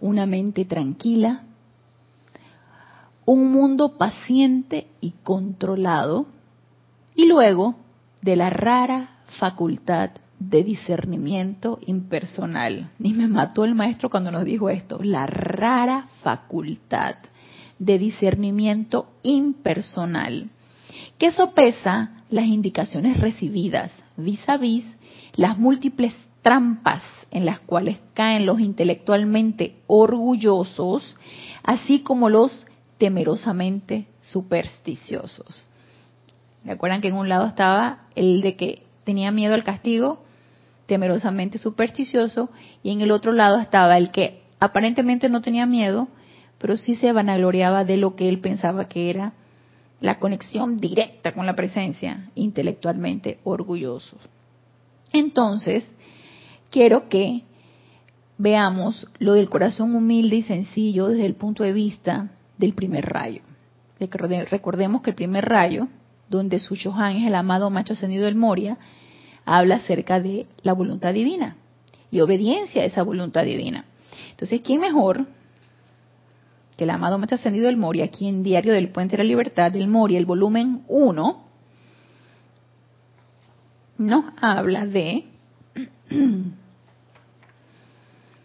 [0.00, 1.42] una mente tranquila,
[3.24, 6.26] un mundo paciente y controlado,
[7.14, 7.76] y luego
[8.20, 12.90] de la rara facultad de discernimiento impersonal.
[12.98, 17.16] Ni me mató el maestro cuando nos dijo esto, la rara facultad
[17.78, 20.50] de discernimiento impersonal,
[21.18, 24.84] que sopesa las indicaciones recibidas vis a vis
[25.34, 31.16] las múltiples trampas en las cuales caen los intelectualmente orgullosos,
[31.62, 32.66] así como los
[32.98, 35.64] temerosamente supersticiosos.
[36.64, 40.22] ¿Recuerdan que en un lado estaba el de que tenía miedo al castigo,
[40.86, 42.50] temerosamente supersticioso,
[42.82, 46.08] y en el otro lado estaba el que aparentemente no tenía miedo,
[46.62, 49.32] pero sí se vanagloriaba de lo que él pensaba que era
[50.00, 54.16] la conexión directa con la presencia, intelectualmente orgulloso.
[55.12, 55.84] Entonces,
[56.70, 57.42] quiero que
[58.38, 63.42] veamos lo del corazón humilde y sencillo desde el punto de vista del primer rayo.
[63.98, 65.88] Recordemos que el primer rayo,
[66.28, 68.78] donde su Shohan es el amado macho ascendido del Moria,
[69.44, 71.56] habla acerca de la voluntad divina
[72.12, 73.84] y obediencia a esa voluntad divina.
[74.30, 75.26] Entonces, ¿quién mejor
[76.82, 79.88] el amado macho ascendido del Moria, aquí en Diario del Puente de la Libertad del
[79.88, 81.44] Moria, el volumen 1,
[83.98, 85.24] nos habla de,
[86.10, 86.54] en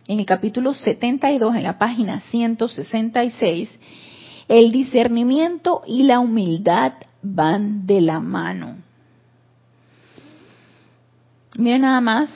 [0.07, 3.69] el capítulo 72, en la página 166,
[4.47, 8.77] el discernimiento y la humildad van de la mano.
[11.57, 12.29] Miren nada más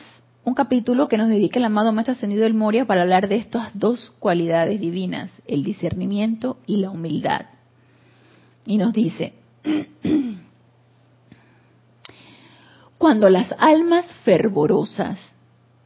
[0.43, 3.77] un capítulo que nos dedica el amado Maestro Ascendido del Moria para hablar de estas
[3.77, 7.45] dos cualidades divinas, el discernimiento y la humildad.
[8.65, 9.33] Y nos dice,
[12.97, 15.19] cuando las almas fervorosas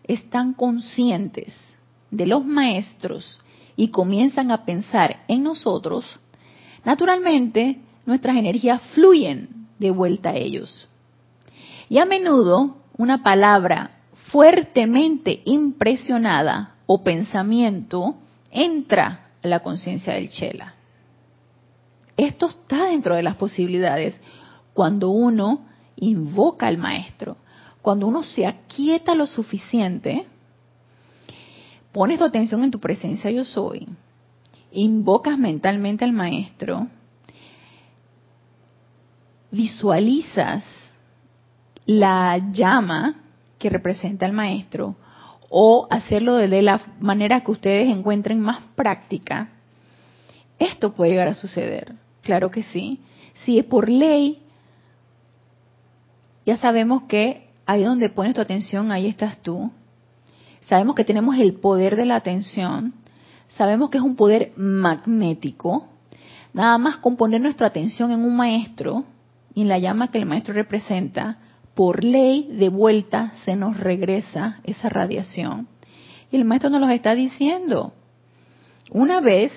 [0.03, 1.53] están conscientes
[2.11, 3.39] de los maestros
[3.75, 6.05] y comienzan a pensar en nosotros,
[6.86, 10.88] naturalmente nuestras energías fluyen de vuelta a ellos.
[11.89, 13.94] Y a menudo una palabra
[14.36, 18.17] fuertemente impresionada o pensamiento
[18.51, 20.73] entra a la conciencia del Chela.
[22.17, 24.19] Esto está dentro de las posibilidades
[24.73, 25.61] cuando uno
[25.95, 27.38] invoca al maestro,
[27.81, 30.25] cuando uno se aquieta lo suficiente
[31.93, 33.88] pones tu atención en tu presencia yo soy,
[34.73, 36.89] invocas mentalmente al maestro
[39.49, 40.65] visualizas
[41.86, 43.21] la llama
[43.57, 44.95] que representa el maestro
[45.49, 49.49] o hacerlo de la manera que ustedes encuentren más práctica,
[50.59, 51.93] esto puede llegar a suceder.
[52.21, 52.99] Claro que sí.
[53.43, 54.41] Si es por ley,
[56.45, 59.71] ya sabemos que ahí donde pones tu atención, ahí estás tú.
[60.67, 62.93] Sabemos que tenemos el poder de la atención.
[63.57, 65.87] Sabemos que es un poder magnético.
[66.53, 69.05] Nada más con poner nuestra atención en un maestro
[69.53, 71.37] y en la llama que el maestro representa,
[71.76, 75.67] por ley de vuelta se nos regresa esa radiación.
[76.32, 77.93] Y el maestro nos lo está diciendo.
[78.91, 79.51] Una vez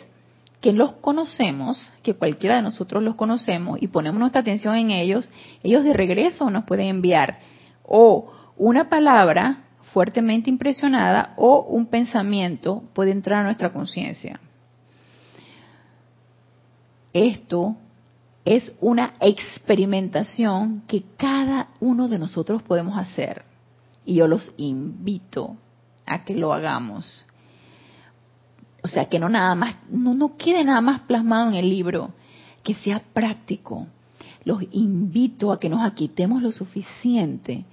[0.60, 5.30] que los conocemos, que cualquiera de nosotros los conocemos y ponemos nuestra atención en ellos,
[5.62, 7.38] ellos de regreso nos pueden enviar
[7.84, 14.40] o una palabra fuertemente impresionada o un pensamiento puede entrar a nuestra conciencia.
[17.12, 17.76] Esto
[18.48, 23.44] es una experimentación que cada uno de nosotros podemos hacer.
[24.06, 25.58] Y yo los invito
[26.06, 27.26] a que lo hagamos.
[28.82, 32.14] O sea, que no nada más, no, no quede nada más plasmado en el libro,
[32.62, 33.86] que sea práctico.
[34.44, 37.66] Los invito a que nos aquitemos lo suficiente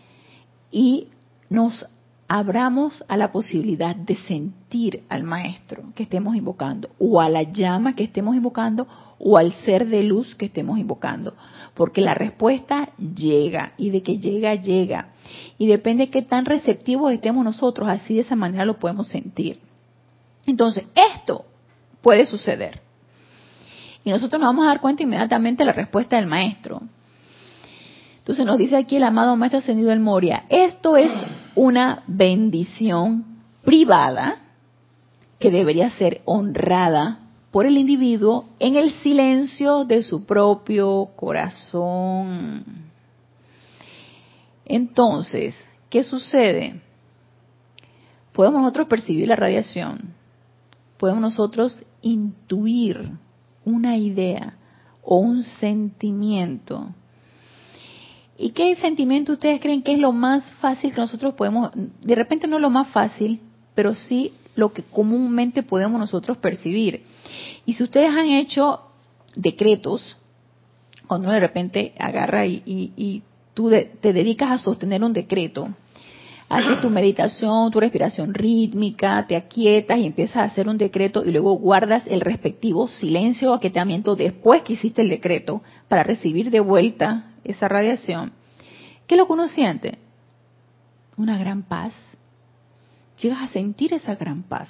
[0.72, 1.08] y
[1.50, 1.86] nos
[2.28, 7.96] abramos a la posibilidad de sentir al maestro que estemos invocando, o a la llama
[7.96, 8.88] que estemos invocando,
[9.20, 11.36] o al ser de luz que estemos invocando.
[11.74, 15.10] Porque la respuesta llega, y de que llega, llega.
[15.58, 19.60] Y depende de qué tan receptivos estemos nosotros, así de esa manera lo podemos sentir.
[20.46, 21.46] Entonces, esto
[22.02, 22.82] puede suceder.
[24.04, 26.82] Y nosotros nos vamos a dar cuenta inmediatamente de la respuesta del maestro.
[28.26, 31.12] Entonces nos dice aquí el amado Maestro Ascendido del Moria, esto es
[31.54, 33.24] una bendición
[33.64, 34.40] privada
[35.38, 37.20] que debería ser honrada
[37.52, 42.66] por el individuo en el silencio de su propio corazón.
[44.66, 45.54] Entonces,
[45.92, 46.82] ¿qué sucede?
[48.34, 50.16] Podemos nosotros percibir la radiación,
[50.98, 53.08] podemos nosotros intuir
[53.66, 54.56] una idea
[55.04, 56.90] o un sentimiento
[58.38, 62.48] ¿Y qué sentimiento ustedes creen que es lo más fácil que nosotros podemos, de repente
[62.48, 63.40] no lo más fácil,
[63.74, 67.04] pero sí lo que comúnmente podemos nosotros percibir?
[67.66, 68.82] Y si ustedes han hecho
[69.36, 70.18] decretos,
[71.08, 73.24] cuando uno de repente agarra y,
[73.54, 75.70] tú te dedicas a sostener un decreto,
[76.50, 81.32] haces tu meditación, tu respiración rítmica, te aquietas y empiezas a hacer un decreto y
[81.32, 86.60] luego guardas el respectivo silencio o aquietamiento después que hiciste el decreto para recibir de
[86.60, 88.34] vuelta esa radiación,
[89.08, 89.98] ¿qué es lo que uno siente?
[91.18, 91.94] Una gran paz.
[93.22, 94.70] Llegas a sentir esa gran paz.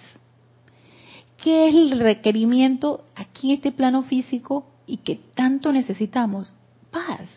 [1.38, 6.54] ¿Qué es el requerimiento aquí en este plano físico y que tanto necesitamos?
[6.92, 7.28] Paz.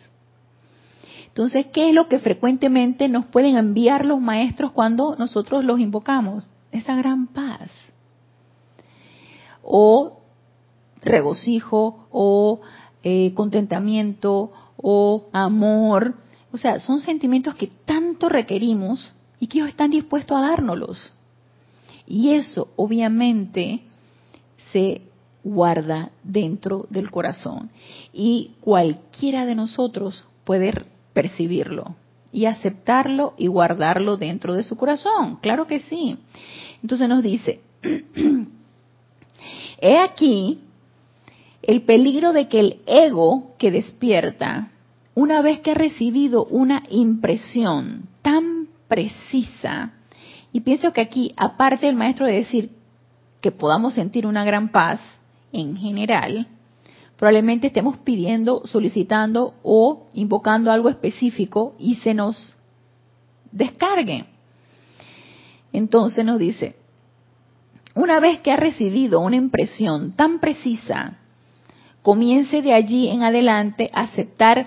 [1.39, 6.43] Entonces, ¿qué es lo que frecuentemente nos pueden enviar los maestros cuando nosotros los invocamos?
[6.73, 7.71] Esa gran paz.
[9.63, 10.19] O
[11.01, 12.59] regocijo, o
[13.03, 16.15] eh, contentamiento, o amor.
[16.51, 21.13] O sea, son sentimientos que tanto requerimos y que ellos están dispuestos a dárnoslos.
[22.05, 23.79] Y eso obviamente
[24.73, 25.03] se
[25.45, 27.69] guarda dentro del corazón.
[28.11, 31.97] Y cualquiera de nosotros puede percibirlo
[32.31, 35.37] y aceptarlo y guardarlo dentro de su corazón.
[35.41, 36.17] Claro que sí.
[36.81, 37.59] Entonces nos dice,
[39.81, 40.59] he aquí
[41.61, 44.71] el peligro de que el ego que despierta,
[45.13, 49.91] una vez que ha recibido una impresión tan precisa,
[50.53, 52.69] y pienso que aquí, aparte del maestro de decir
[53.41, 55.01] que podamos sentir una gran paz
[55.51, 56.47] en general,
[57.19, 62.57] probablemente estemos pidiendo, solicitando o invocando algo específico y se nos
[63.51, 64.25] descargue.
[65.73, 66.77] Entonces nos dice,
[67.93, 71.17] una vez que ha recibido una impresión tan precisa
[72.01, 74.65] comience de allí en adelante a aceptar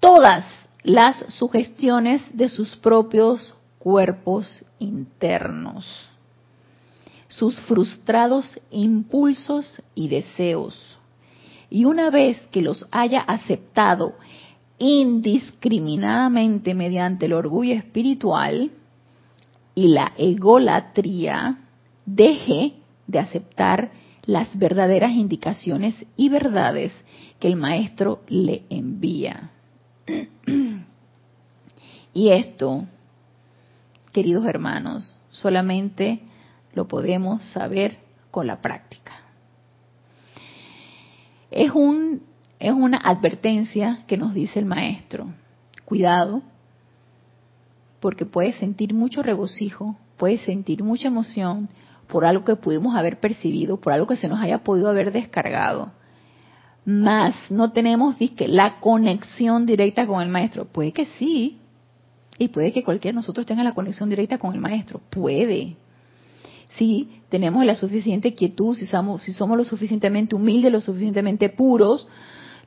[0.00, 0.44] todas
[0.82, 5.86] las sugestiones de sus propios cuerpos internos,
[7.28, 10.97] sus frustrados impulsos y deseos.
[11.70, 14.14] Y una vez que los haya aceptado
[14.78, 18.70] indiscriminadamente mediante el orgullo espiritual
[19.74, 21.58] y la egolatría,
[22.06, 22.74] deje
[23.06, 23.90] de aceptar
[24.24, 26.92] las verdaderas indicaciones y verdades
[27.38, 29.50] que el maestro le envía.
[32.12, 32.84] Y esto,
[34.12, 36.20] queridos hermanos, solamente
[36.74, 37.98] lo podemos saber
[38.30, 39.17] con la práctica.
[41.50, 42.22] Es un
[42.58, 45.32] es una advertencia que nos dice el maestro.
[45.84, 46.42] Cuidado,
[48.00, 51.68] porque puedes sentir mucho regocijo, puedes sentir mucha emoción
[52.08, 55.92] por algo que pudimos haber percibido, por algo que se nos haya podido haber descargado.
[56.84, 60.64] Más no tenemos la conexión directa con el maestro.
[60.64, 61.58] Puede que sí,
[62.38, 65.00] y puede que cualquiera de nosotros tenga la conexión directa con el maestro.
[65.10, 65.76] Puede.
[66.76, 72.06] Si tenemos la suficiente quietud, si somos, si somos lo suficientemente humildes, lo suficientemente puros,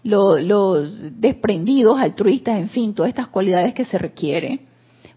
[0.03, 4.61] los desprendidos, altruistas, en fin, todas estas cualidades que se requiere,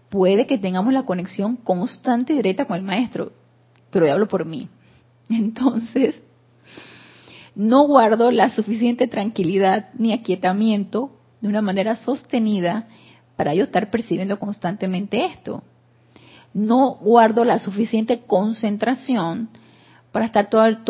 [0.09, 3.31] puede que tengamos la conexión constante y directa con el maestro,
[3.89, 4.69] pero yo hablo por mí.
[5.29, 6.21] Entonces,
[7.55, 11.11] no guardo la suficiente tranquilidad ni aquietamiento
[11.41, 12.87] de una manera sostenida
[13.35, 15.63] para yo estar percibiendo constantemente esto.
[16.55, 19.49] No guardo la suficiente concentración
[20.11, 20.83] para estar todo, el,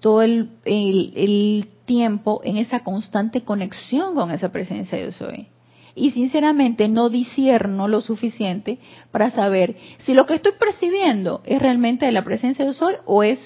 [0.00, 5.46] todo el tiempo en esa constante conexión con esa presencia yo soy.
[5.94, 8.78] Y sinceramente no disierno lo suficiente
[9.10, 9.76] para saber
[10.06, 13.38] si lo que estoy percibiendo es realmente de la presencia yo soy o es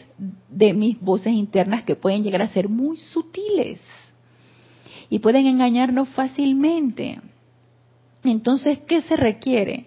[0.49, 3.81] de mis voces internas que pueden llegar a ser muy sutiles
[5.09, 7.21] y pueden engañarnos fácilmente.
[8.25, 9.87] Entonces, ¿qué se requiere?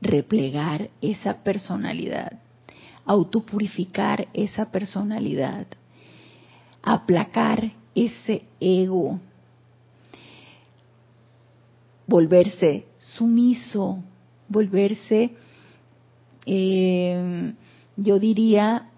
[0.00, 2.38] Replegar esa personalidad
[3.10, 5.66] autopurificar esa personalidad,
[6.80, 9.18] aplacar ese ego,
[12.06, 14.02] volverse sumiso,
[14.48, 15.32] volverse,
[16.46, 17.52] eh,
[17.96, 18.88] yo diría,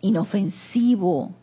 [0.00, 1.34] inofensivo,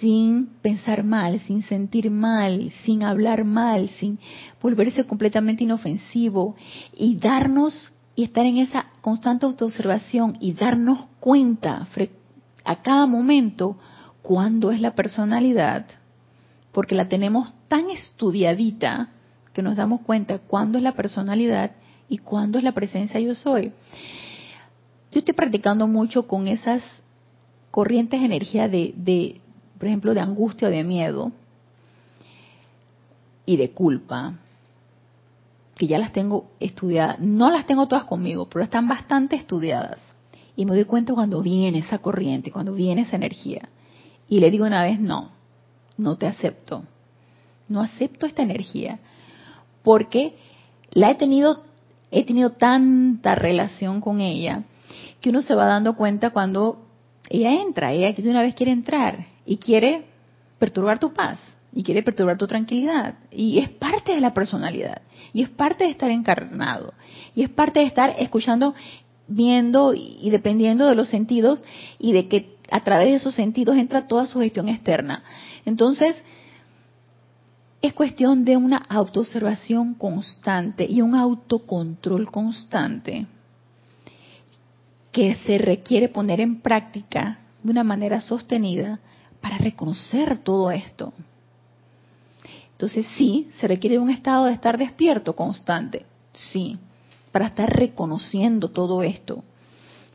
[0.00, 4.18] sin pensar mal, sin sentir mal, sin hablar mal, sin
[4.60, 6.56] volverse completamente inofensivo
[6.92, 11.86] y darnos y estar en esa constante autoobservación y darnos cuenta
[12.64, 13.76] a cada momento
[14.22, 15.86] cuándo es la personalidad,
[16.72, 19.08] porque la tenemos tan estudiadita
[19.52, 21.72] que nos damos cuenta cuándo es la personalidad
[22.08, 23.72] y cuándo es la presencia yo soy.
[25.12, 26.82] Yo estoy practicando mucho con esas
[27.70, 29.40] corrientes de energía de, de
[29.78, 31.32] por ejemplo, de angustia o de miedo
[33.46, 34.34] y de culpa
[35.80, 39.98] que ya las tengo estudiadas, no las tengo todas conmigo, pero están bastante estudiadas.
[40.54, 43.66] Y me doy cuenta cuando viene esa corriente, cuando viene esa energía.
[44.28, 45.30] Y le digo una vez, no,
[45.96, 46.84] no te acepto.
[47.66, 48.98] No acepto esta energía.
[49.82, 50.36] Porque
[50.90, 51.64] la he tenido,
[52.10, 54.64] he tenido tanta relación con ella
[55.22, 56.84] que uno se va dando cuenta cuando
[57.30, 60.04] ella entra, ella de una vez quiere entrar y quiere
[60.58, 61.38] perturbar tu paz
[61.72, 63.14] y quiere perturbar tu tranquilidad.
[63.30, 65.02] Y es parte de la personalidad.
[65.32, 66.94] Y es parte de estar encarnado.
[67.34, 68.74] Y es parte de estar escuchando,
[69.28, 71.62] viendo y dependiendo de los sentidos
[71.98, 75.22] y de que a través de esos sentidos entra toda su gestión externa.
[75.64, 76.16] Entonces,
[77.82, 83.26] es cuestión de una autoobservación constante y un autocontrol constante
[85.12, 89.00] que se requiere poner en práctica de una manera sostenida
[89.40, 91.12] para reconocer todo esto.
[92.80, 96.78] Entonces sí, se requiere un estado de estar despierto constante, sí,
[97.30, 99.44] para estar reconociendo todo esto.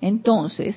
[0.02, 0.76] Entonces,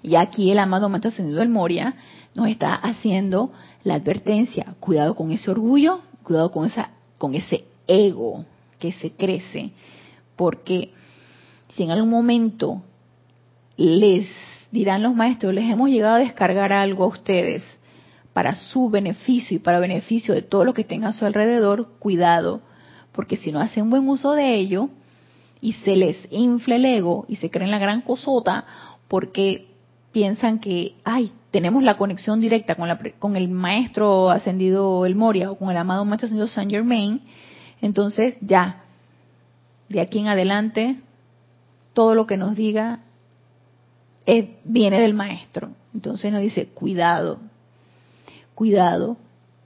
[0.00, 1.96] y aquí el amado Maestro Ascendido del Moria
[2.36, 3.50] nos está haciendo
[3.82, 8.44] la advertencia, cuidado con ese orgullo, cuidado con esa con ese ego
[8.78, 9.72] que se crece,
[10.36, 10.92] porque
[11.74, 12.80] si en algún momento
[13.76, 14.28] les
[14.70, 17.64] dirán los maestros, les hemos llegado a descargar algo a ustedes
[18.34, 22.60] para su beneficio y para beneficio de todo lo que tenga a su alrededor, cuidado,
[23.12, 24.90] porque si no hacen buen uso de ello
[25.60, 28.66] y se les infla el ego y se creen la gran cosota
[29.08, 29.68] porque
[30.12, 35.52] piensan que, ay, tenemos la conexión directa con, la, con el maestro ascendido El Moria
[35.52, 37.22] o con el amado maestro ascendido Saint Germain,
[37.80, 38.82] entonces ya,
[39.88, 40.96] de aquí en adelante,
[41.92, 43.00] todo lo que nos diga
[44.64, 45.70] viene del maestro.
[45.92, 47.38] Entonces nos dice, cuidado,
[48.54, 49.16] cuidado,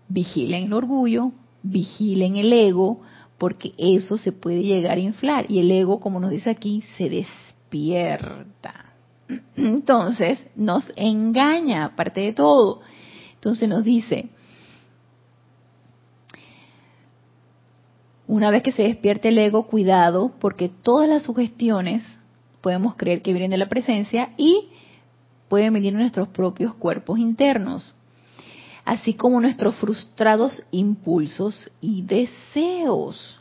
[0.09, 1.33] vigilen el orgullo,
[1.63, 3.01] vigilen el ego,
[3.37, 7.09] porque eso se puede llegar a inflar y el ego, como nos dice aquí, se
[7.09, 8.93] despierta.
[9.57, 12.81] Entonces nos engaña, aparte de todo.
[13.35, 14.31] Entonces nos dice,
[18.27, 22.03] una vez que se despierte el ego, cuidado, porque todas las sugestiones
[22.61, 24.69] podemos creer que vienen de la presencia y
[25.49, 27.95] pueden venir de nuestros propios cuerpos internos
[28.89, 33.39] así como nuestros frustrados impulsos y deseos.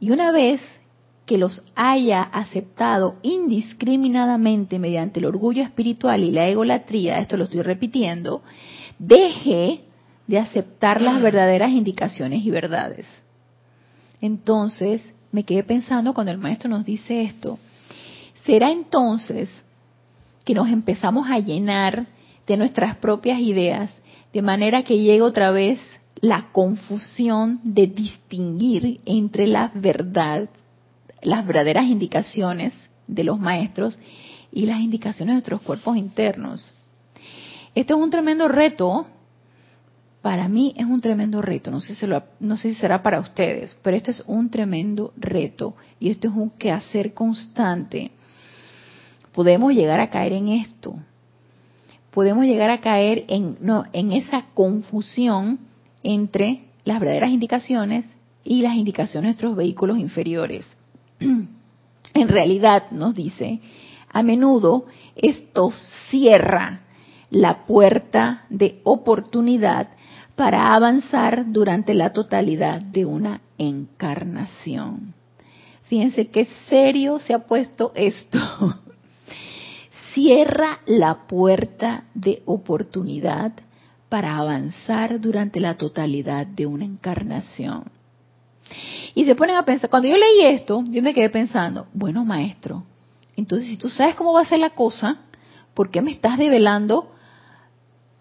[0.00, 0.62] Y una vez
[1.26, 7.60] que los haya aceptado indiscriminadamente mediante el orgullo espiritual y la egolatría, esto lo estoy
[7.60, 8.42] repitiendo,
[8.98, 9.80] deje
[10.26, 13.04] de aceptar las verdaderas indicaciones y verdades.
[14.22, 15.02] Entonces,
[15.32, 17.58] me quedé pensando cuando el maestro nos dice esto,
[18.46, 19.50] ¿será entonces
[20.46, 22.06] que nos empezamos a llenar
[22.46, 23.94] de nuestras propias ideas,
[24.32, 25.78] de manera que llegue otra vez
[26.20, 30.48] la confusión de distinguir entre la verdad,
[31.22, 32.72] las verdaderas indicaciones
[33.06, 33.98] de los maestros
[34.52, 36.70] y las indicaciones de nuestros cuerpos internos.
[37.74, 39.06] Esto es un tremendo reto.
[40.20, 41.70] Para mí es un tremendo reto.
[41.70, 42.06] No sé, si
[42.38, 46.34] no sé si será para ustedes, pero esto es un tremendo reto y esto es
[46.34, 48.12] un quehacer constante
[49.32, 50.94] podemos llegar a caer en esto.
[52.12, 55.60] Podemos llegar a caer en, esa confusión
[56.02, 58.04] entre las verdaderas indicaciones
[58.44, 60.66] y las indicaciones de nuestros vehículos inferiores.
[61.20, 63.60] en realidad, nos dice,
[64.12, 64.86] a menudo
[65.16, 65.72] esto
[66.10, 66.82] cierra
[67.30, 69.88] la puerta de oportunidad
[70.36, 75.14] para avanzar durante la totalidad de una encarnación.
[75.84, 78.38] Fíjense qué serio se ha puesto esto.
[80.14, 83.52] cierra la puerta de oportunidad
[84.08, 87.84] para avanzar durante la totalidad de una encarnación.
[89.14, 92.84] Y se ponen a pensar, cuando yo leí esto, yo me quedé pensando, bueno maestro,
[93.36, 95.16] entonces si tú sabes cómo va a ser la cosa,
[95.74, 97.12] ¿por qué me estás develando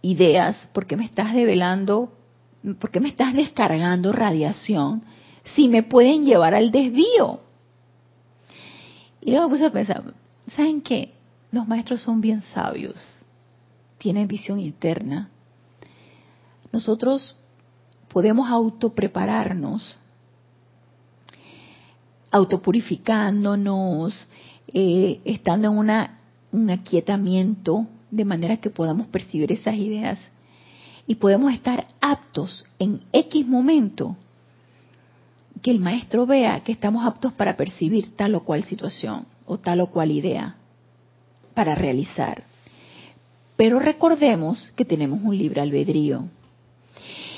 [0.02, 0.56] ideas?
[0.74, 2.14] ¿Por qué me estás develando,
[2.80, 5.04] por qué me estás descargando radiación
[5.56, 7.42] si me pueden llevar al desvío?
[9.22, 10.04] Y luego me puse a pensar,
[10.56, 11.14] ¿saben qué?
[11.52, 12.96] Los maestros son bien sabios,
[13.98, 15.30] tienen visión interna.
[16.72, 17.36] Nosotros
[18.08, 19.96] podemos autoprepararnos,
[22.32, 24.16] autopurificándonos,
[24.74, 26.20] eh, estando en una,
[26.54, 30.20] un aquietamiento de manera que podamos percibir esas ideas
[31.06, 34.16] y podemos estar aptos en X momento
[35.62, 39.82] que el maestro vea que estamos aptos para percibir tal o cual situación o tal
[39.82, 40.56] o cual idea
[41.54, 42.44] para realizar.
[43.58, 46.26] Pero recordemos que tenemos un libre albedrío.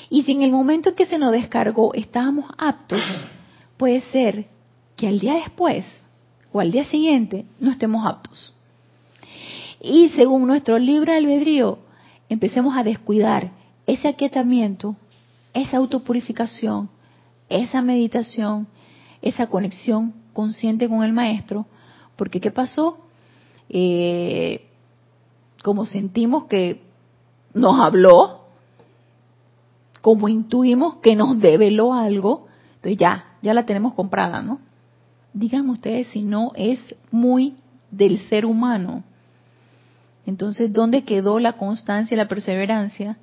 [0.09, 3.01] Y si en el momento en que se nos descargó estábamos aptos,
[3.77, 4.45] puede ser
[4.95, 5.85] que al día después
[6.51, 8.53] o al día siguiente no estemos aptos.
[9.81, 11.79] Y según nuestro libre albedrío,
[12.29, 13.51] empecemos a descuidar
[13.85, 14.95] ese aquietamiento,
[15.53, 16.89] esa autopurificación,
[17.49, 18.67] esa meditación,
[19.21, 21.65] esa conexión consciente con el maestro,
[22.15, 23.02] porque ¿qué pasó?
[23.69, 24.67] Eh,
[25.63, 26.81] como sentimos que
[27.53, 28.41] nos habló,
[30.01, 34.59] como intuimos que nos develó algo, entonces ya, ya la tenemos comprada, ¿no?
[35.33, 37.55] Díganme ustedes si no es muy
[37.89, 39.03] del ser humano.
[40.25, 43.17] Entonces, ¿dónde quedó la constancia y la perseverancia?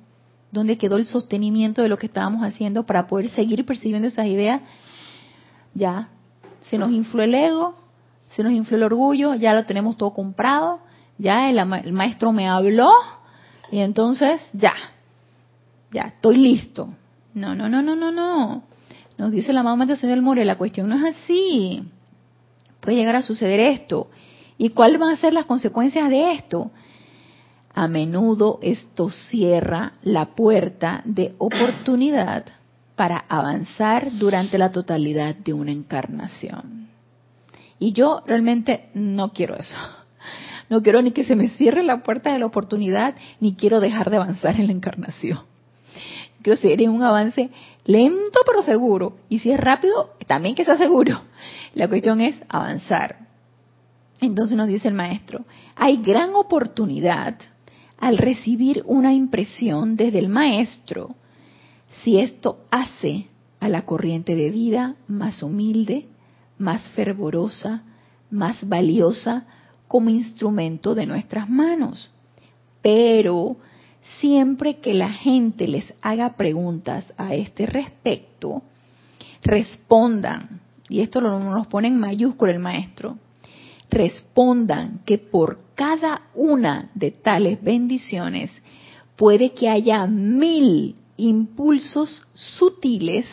[0.51, 4.61] ¿Dónde quedó el sostenimiento de lo que estábamos haciendo para poder seguir percibiendo esas ideas?
[5.73, 6.09] Ya,
[6.69, 7.75] se nos infló el ego,
[8.35, 10.79] se nos infló el orgullo, ya lo tenemos todo comprado,
[11.17, 12.91] ya el, maestro me habló
[13.71, 14.73] y entonces ya,
[15.91, 16.89] ya, estoy listo.
[17.33, 18.63] No, no, no, no, no, no.
[19.17, 21.83] Nos dice la mamá del señor More, la cuestión no es así.
[22.79, 24.09] Puede llegar a suceder esto.
[24.57, 26.71] ¿Y cuáles van a ser las consecuencias de esto?
[27.73, 32.45] A menudo esto cierra la puerta de oportunidad
[32.95, 36.89] para avanzar durante la totalidad de una encarnación.
[37.81, 39.75] Y yo realmente no quiero eso.
[40.69, 44.11] No quiero ni que se me cierre la puerta de la oportunidad, ni quiero dejar
[44.11, 45.39] de avanzar en la encarnación.
[46.43, 47.49] Quiero seguir un avance
[47.85, 49.17] lento pero seguro.
[49.29, 51.23] Y si es rápido, también que sea seguro.
[51.73, 53.15] La cuestión es avanzar.
[54.19, 55.43] Entonces nos dice el maestro,
[55.75, 57.35] hay gran oportunidad
[57.97, 61.15] al recibir una impresión desde el maestro
[62.03, 63.25] si esto hace
[63.59, 66.10] a la corriente de vida más humilde,
[66.61, 67.83] más fervorosa,
[68.29, 69.45] más valiosa
[69.87, 72.11] como instrumento de nuestras manos.
[72.81, 73.57] Pero
[74.19, 78.61] siempre que la gente les haga preguntas a este respecto,
[79.43, 83.17] respondan, y esto lo nos pone en mayúscula el maestro,
[83.89, 88.51] respondan que por cada una de tales bendiciones
[89.15, 93.25] puede que haya mil impulsos sutiles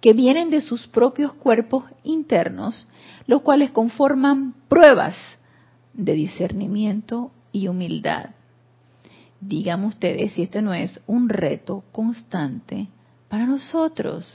[0.00, 2.86] que vienen de sus propios cuerpos internos,
[3.26, 5.14] los cuales conforman pruebas
[5.92, 8.30] de discernimiento y humildad.
[9.40, 12.88] Díganme ustedes si esto no es un reto constante
[13.28, 14.26] para nosotros.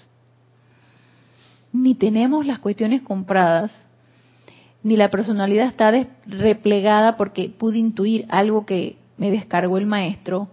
[1.72, 3.72] Ni tenemos las cuestiones compradas,
[4.84, 5.92] ni la personalidad está
[6.26, 10.48] replegada porque pude intuir algo que me descargó el maestro,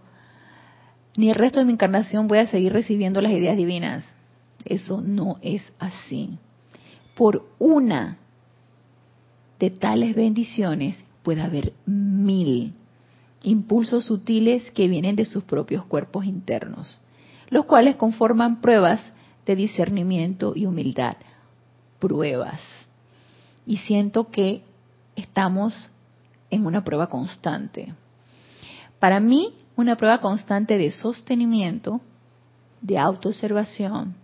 [1.16, 4.04] ni el resto de mi encarnación voy a seguir recibiendo las ideas divinas.
[4.64, 6.38] Eso no es así.
[7.14, 8.18] Por una
[9.58, 12.74] de tales bendiciones puede haber mil
[13.42, 17.00] impulsos sutiles que vienen de sus propios cuerpos internos,
[17.48, 19.00] los cuales conforman pruebas
[19.46, 21.16] de discernimiento y humildad.
[21.98, 22.60] Pruebas.
[23.66, 24.62] Y siento que
[25.16, 25.88] estamos
[26.50, 27.94] en una prueba constante.
[28.98, 32.00] Para mí, una prueba constante de sostenimiento,
[32.80, 34.14] de autoobservación,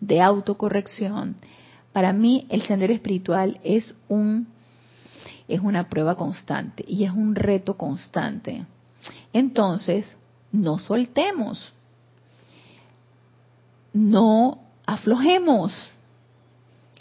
[0.00, 1.36] de autocorrección.
[1.92, 4.48] Para mí, el sendero espiritual es un
[5.48, 8.66] es una prueba constante y es un reto constante.
[9.32, 10.04] Entonces,
[10.50, 11.72] no soltemos,
[13.92, 15.72] no aflojemos,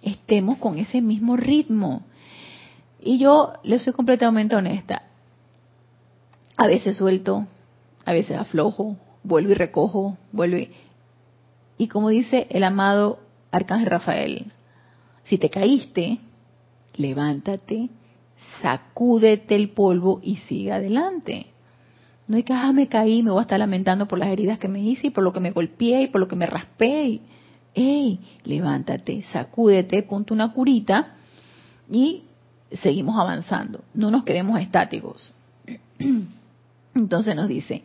[0.01, 2.03] estemos con ese mismo ritmo.
[3.01, 5.03] Y yo le soy completamente honesta.
[6.57, 7.47] A veces suelto,
[8.05, 10.71] a veces aflojo, vuelvo y recojo, vuelvo y...
[11.77, 13.19] Y como dice el amado
[13.51, 14.51] Arcángel Rafael,
[15.25, 16.19] si te caíste,
[16.95, 17.89] levántate,
[18.61, 21.47] sacúdete el polvo y sigue adelante.
[22.27, 24.67] No hay que, ah, me caí, me voy a estar lamentando por las heridas que
[24.67, 27.19] me hice y por lo que me golpeé y por lo que me raspé.
[27.73, 28.19] ¡Ey!
[28.45, 31.13] Levántate, sacúdete, ponte una curita
[31.89, 32.23] y
[32.81, 33.83] seguimos avanzando.
[33.93, 35.31] No nos quedemos estáticos.
[36.95, 37.83] Entonces nos dice,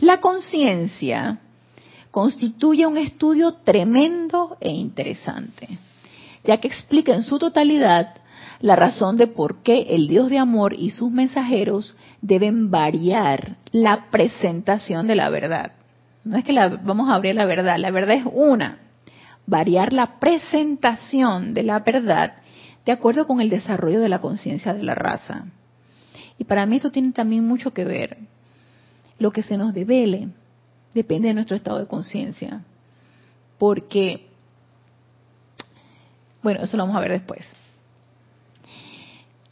[0.00, 1.40] la conciencia
[2.10, 5.78] constituye un estudio tremendo e interesante,
[6.44, 8.14] ya que explica en su totalidad
[8.60, 14.10] la razón de por qué el Dios de amor y sus mensajeros deben variar la
[14.10, 15.72] presentación de la verdad.
[16.24, 18.78] No es que la, vamos a abrir la verdad, la verdad es una.
[19.46, 22.34] Variar la presentación de la verdad
[22.84, 25.46] de acuerdo con el desarrollo de la conciencia de la raza.
[26.38, 28.16] Y para mí esto tiene también mucho que ver.
[29.18, 30.28] Lo que se nos devele
[30.94, 32.62] depende de nuestro estado de conciencia.
[33.58, 34.28] Porque,
[36.42, 37.44] bueno, eso lo vamos a ver después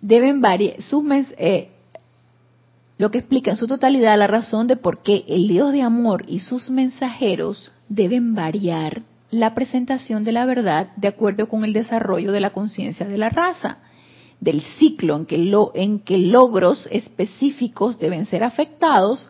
[0.00, 1.04] deben variar sus
[1.38, 1.70] eh,
[2.98, 6.24] lo que explica en su totalidad la razón de por qué el Dios de amor
[6.28, 12.32] y sus mensajeros deben variar la presentación de la verdad de acuerdo con el desarrollo
[12.32, 13.78] de la conciencia de la raza,
[14.40, 19.28] del ciclo en que, lo, en que logros específicos deben ser afectados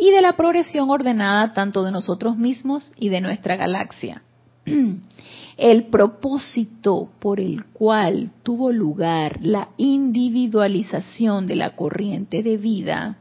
[0.00, 4.22] y de la progresión ordenada tanto de nosotros mismos y de nuestra galaxia.
[5.58, 13.18] el propósito por el cual tuvo lugar la individualización de la corriente de vida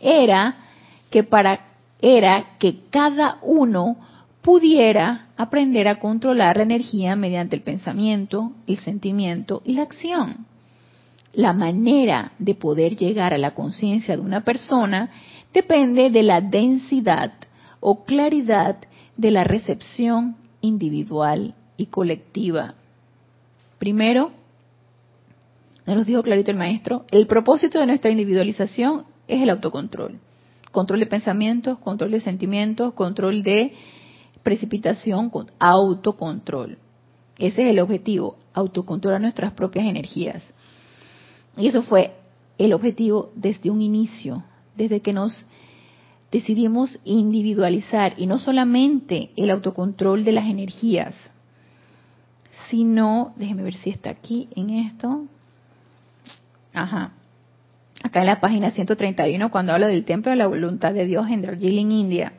[0.00, 0.56] era
[1.10, 1.60] que para
[2.02, 3.96] era que cada uno
[4.42, 10.46] pudiera aprender a controlar la energía mediante el pensamiento, el sentimiento y la acción.
[11.32, 15.10] La manera de poder llegar a la conciencia de una persona
[15.52, 17.32] depende de la densidad
[17.80, 18.78] o claridad
[19.16, 22.74] de la recepción individual y colectiva.
[23.78, 24.32] Primero,
[25.86, 30.20] nos dijo clarito el maestro, el propósito de nuestra individualización es el autocontrol.
[30.70, 33.74] Control de pensamientos, control de sentimientos, control de
[34.42, 36.78] precipitación, autocontrol.
[37.38, 40.42] Ese es el objetivo, autocontrolar nuestras propias energías.
[41.56, 42.14] Y eso fue
[42.58, 44.44] el objetivo desde un inicio,
[44.76, 45.44] desde que nos
[46.30, 51.14] decidimos individualizar y no solamente el autocontrol de las energías,
[52.70, 55.26] sino, déjeme ver si está aquí en esto.
[56.72, 57.12] Ajá.
[58.02, 61.42] Acá en la página 131, cuando habla del templo de la voluntad de Dios en
[61.42, 62.32] Darjeeling, India.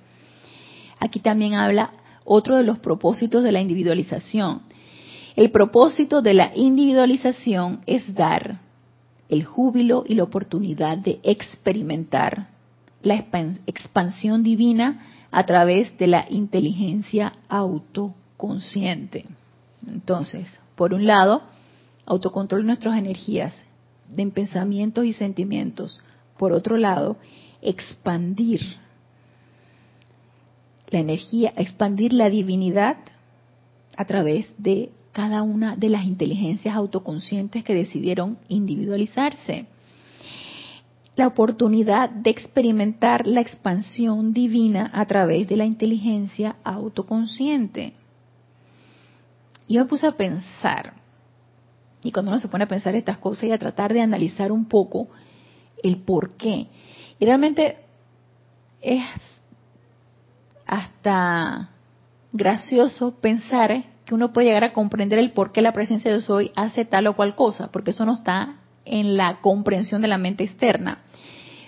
[0.99, 1.91] Aquí también habla
[2.25, 4.63] otro de los propósitos de la individualización.
[5.35, 8.59] El propósito de la individualización es dar
[9.29, 12.49] el júbilo y la oportunidad de experimentar
[13.01, 13.15] la
[13.65, 19.25] expansión divina a través de la inteligencia autoconsciente.
[19.87, 21.41] Entonces, por un lado,
[22.05, 23.53] autocontrol nuestras energías,
[24.09, 25.99] de pensamientos y sentimientos.
[26.37, 27.17] Por otro lado,
[27.61, 28.61] expandir
[30.89, 32.97] la energía, expandir la divinidad
[33.97, 39.67] a través de cada una de las inteligencias autoconscientes que decidieron individualizarse.
[41.15, 47.93] La oportunidad de experimentar la expansión divina a través de la inteligencia autoconsciente.
[49.67, 50.93] Y yo me puse a pensar,
[52.03, 54.65] y cuando uno se pone a pensar estas cosas y a tratar de analizar un
[54.65, 55.07] poco
[55.83, 56.67] el por qué,
[57.19, 57.77] y realmente
[58.81, 59.05] es
[60.65, 61.69] hasta
[62.31, 66.51] gracioso pensar que uno puede llegar a comprender el por qué la presencia de soy
[66.55, 70.43] hace tal o cual cosa, porque eso no está en la comprensión de la mente
[70.43, 70.99] externa.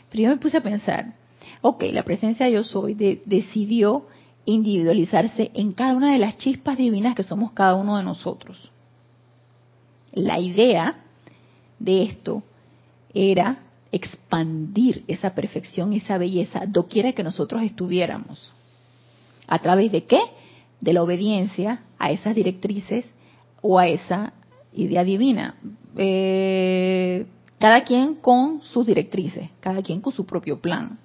[0.09, 1.13] Pero yo me puse a pensar,
[1.61, 2.93] ok, la presencia de yo soy
[3.25, 4.07] decidió
[4.45, 8.71] individualizarse en cada una de las chispas divinas que somos cada uno de nosotros.
[10.13, 11.03] La idea
[11.79, 12.43] de esto
[13.13, 13.59] era
[13.91, 18.53] expandir esa perfección esa belleza doquiera que nosotros estuviéramos.
[19.47, 20.19] ¿A través de qué?
[20.81, 23.05] De la obediencia a esas directrices
[23.61, 24.33] o a esa
[24.73, 25.55] idea divina.
[25.97, 27.25] Eh,
[27.59, 30.99] cada quien con sus directrices, cada quien con su propio plan.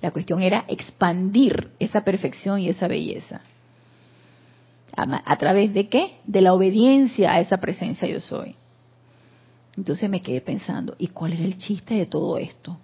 [0.00, 3.42] La cuestión era expandir esa perfección y esa belleza.
[4.96, 6.16] ¿A, través de qué?
[6.24, 8.56] De la obediencia a esa presencia yo soy.
[9.76, 12.76] Entonces me quedé pensando, ¿y cuál era el chiste de todo esto?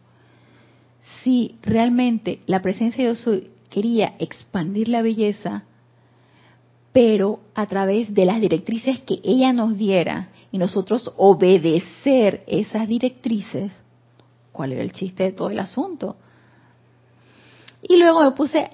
[1.23, 5.65] Si realmente la presencia yo soy quería expandir la belleza,
[6.97, 13.71] pero a través de las directrices que ella nos diera y nosotros obedecer esas directrices,
[14.51, 16.17] ¿cuál era el chiste de todo el asunto?
[17.83, 18.71] Y luego me puse,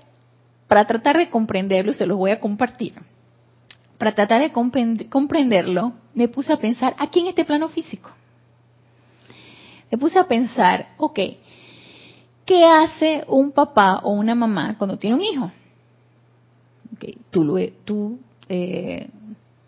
[0.68, 2.95] para tratar de comprenderlo, se los voy a compartir,
[3.99, 4.53] para tratar de
[5.09, 8.09] comprenderlo, me puse a pensar aquí en este plano físico.
[9.91, 11.18] Me puse a pensar, ok,
[12.47, 15.51] ¿qué hace un papá o una mamá cuando tiene un hijo?
[17.30, 18.18] Tú lo, tú,
[18.49, 19.09] eh,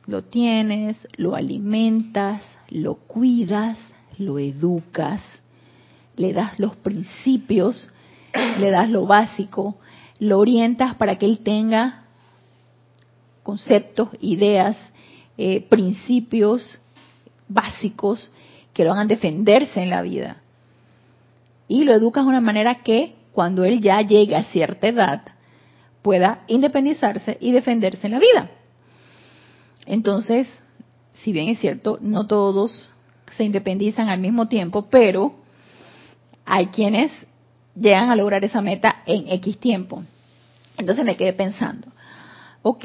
[0.07, 3.79] lo tienes, lo alimentas, lo cuidas,
[4.19, 5.21] lo educas,
[6.17, 7.91] le das los principios
[8.59, 9.77] le das lo básico,
[10.19, 12.05] lo orientas para que él tenga
[13.43, 14.77] conceptos, ideas,
[15.37, 16.79] eh, principios
[17.49, 18.31] básicos
[18.73, 20.39] que lo hagan defenderse en la vida.
[21.69, 25.23] Y lo educas de una manera que cuando él ya llegue a cierta edad
[26.05, 28.51] pueda independizarse y defenderse en la vida.
[29.87, 30.47] Entonces,
[31.15, 32.91] si bien es cierto, no todos
[33.35, 35.35] se independizan al mismo tiempo, pero
[36.45, 37.11] hay quienes
[37.75, 40.03] llegan a lograr esa meta en X tiempo.
[40.77, 41.89] Entonces me quedé pensando,
[42.61, 42.85] ok,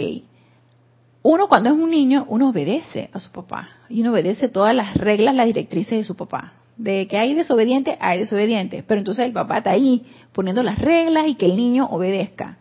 [1.22, 4.96] uno cuando es un niño, uno obedece a su papá y uno obedece todas las
[4.96, 6.54] reglas, las directrices de su papá.
[6.78, 8.82] De que hay desobediente, hay desobediente.
[8.88, 12.59] Pero entonces el papá está ahí poniendo las reglas y que el niño obedezca.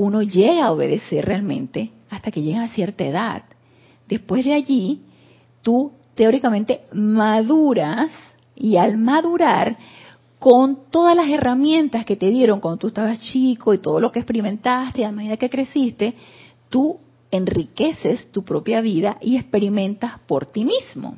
[0.00, 3.42] Uno llega a obedecer realmente hasta que llega a cierta edad.
[4.08, 5.02] Después de allí,
[5.60, 8.10] tú teóricamente maduras
[8.56, 9.76] y al madurar
[10.38, 14.20] con todas las herramientas que te dieron cuando tú estabas chico y todo lo que
[14.20, 16.14] experimentaste a medida que creciste,
[16.70, 16.96] tú
[17.30, 21.16] enriqueces tu propia vida y experimentas por ti mismo.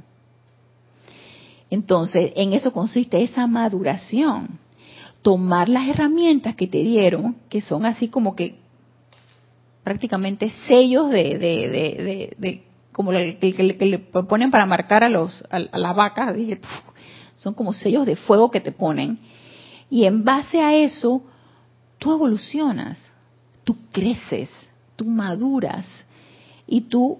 [1.70, 4.58] Entonces, en eso consiste esa maduración.
[5.22, 8.60] Tomar las herramientas que te dieron, que son así como que
[9.84, 12.62] prácticamente sellos de, de, de,
[12.92, 16.60] como el que, le ponen para marcar a los a, las vacas, dije,
[17.36, 19.18] son como sellos de fuego que te ponen.
[19.90, 21.22] Y en base a eso,
[21.98, 22.98] tú evolucionas,
[23.64, 24.48] tú creces,
[24.96, 25.86] tú maduras
[26.66, 27.18] y tú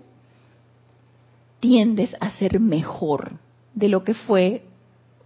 [1.60, 3.38] tiendes a ser mejor
[3.74, 4.64] de lo que fue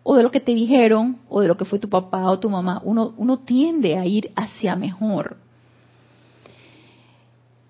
[0.02, 2.48] o de lo que te dijeron o de lo que fue tu papá o tu
[2.48, 2.80] mamá.
[2.84, 5.36] Uno, uno tiende a ir hacia mejor.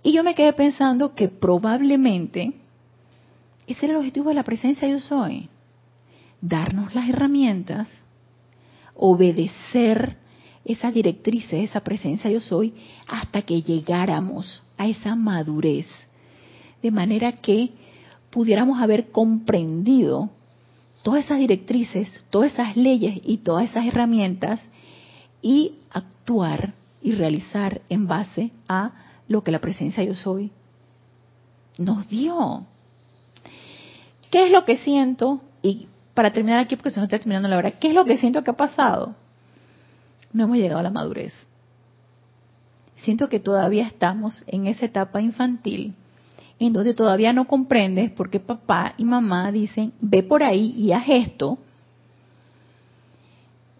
[0.06, 2.52] Y yo me quedé pensando que probablemente
[3.66, 5.48] ese era el objetivo de la presencia yo soy.
[6.40, 7.88] Darnos las herramientas,
[8.94, 10.16] obedecer
[10.64, 12.72] esa directriz, esa presencia yo soy,
[13.08, 15.88] hasta que llegáramos a esa madurez,
[16.84, 17.72] de manera que
[18.30, 20.30] pudiéramos haber comprendido
[21.02, 24.60] todas esas directrices, todas esas leyes y todas esas herramientas
[25.42, 30.50] y actuar y realizar en base a lo que la presencia yo soy
[31.78, 32.66] nos dio.
[34.30, 35.40] ¿Qué es lo que siento?
[35.62, 38.16] Y para terminar aquí, porque se nos está terminando la hora, ¿qué es lo que
[38.16, 39.14] siento que ha pasado?
[40.32, 41.32] No hemos llegado a la madurez.
[42.96, 45.94] Siento que todavía estamos en esa etapa infantil,
[46.58, 50.92] en donde todavía no comprendes por qué papá y mamá dicen, ve por ahí y
[50.92, 51.58] haz esto,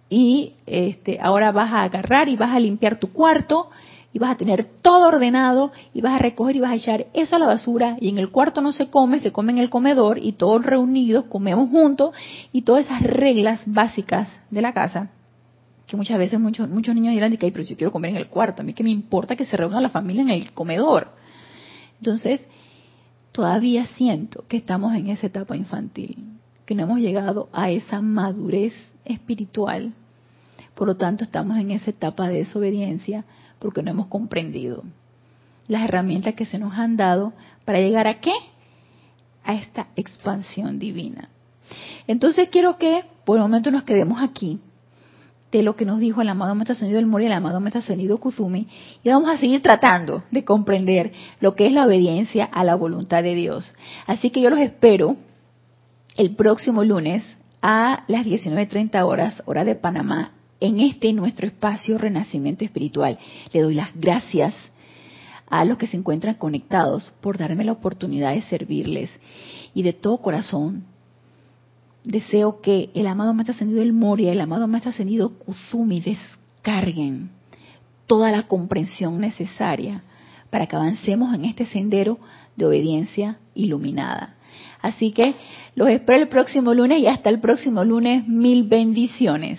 [0.09, 3.70] y este, ahora vas a agarrar y vas a limpiar tu cuarto
[4.17, 7.37] y vas a tener todo ordenado y vas a recoger y vas a echar eso
[7.37, 10.17] a la basura y en el cuarto no se come, se come en el comedor
[10.17, 12.14] y todos reunidos comemos juntos
[12.51, 15.11] y todas esas reglas básicas de la casa
[15.87, 18.29] que muchas veces muchos muchos niños dirán que pero si yo quiero comer en el
[18.29, 21.09] cuarto, a mí que me importa que se reúna la familia en el comedor.
[21.99, 22.41] Entonces,
[23.33, 26.17] todavía siento que estamos en esa etapa infantil,
[26.64, 28.73] que no hemos llegado a esa madurez
[29.05, 29.93] espiritual.
[30.75, 33.27] Por lo tanto, estamos en esa etapa de desobediencia
[33.59, 34.84] porque no hemos comprendido.
[35.68, 37.32] las herramientas que se nos han dado
[37.64, 38.32] para llegar a qué?
[39.44, 41.28] A esta expansión divina.
[42.07, 44.61] Entonces quiero que por el momento nos quedemos aquí
[45.50, 48.18] de lo que nos dijo el amado Maestro Ascendido del Mori el amado Maestro Ascendido
[48.18, 48.68] Kuzumi
[49.02, 53.22] y vamos a seguir tratando de comprender lo que es la obediencia a la voluntad
[53.22, 53.74] de Dios.
[54.07, 55.16] Así que yo los espero
[56.16, 57.24] el próximo lunes
[57.62, 63.18] a las 19.30 horas, hora de Panamá, en este nuestro espacio Renacimiento Espiritual.
[63.52, 64.54] Le doy las gracias
[65.48, 69.11] a los que se encuentran conectados por darme la oportunidad de servirles
[69.74, 70.84] y de todo corazón
[72.04, 77.30] deseo que el amado Maestro Ascendido del Moria, el amado Maestro Ascendido Kusumi descarguen
[78.07, 80.02] toda la comprensión necesaria
[80.50, 82.18] para que avancemos en este sendero
[82.54, 84.36] de obediencia iluminada.
[84.80, 85.34] Así que
[85.74, 89.59] los espero el próximo lunes y hasta el próximo lunes mil bendiciones.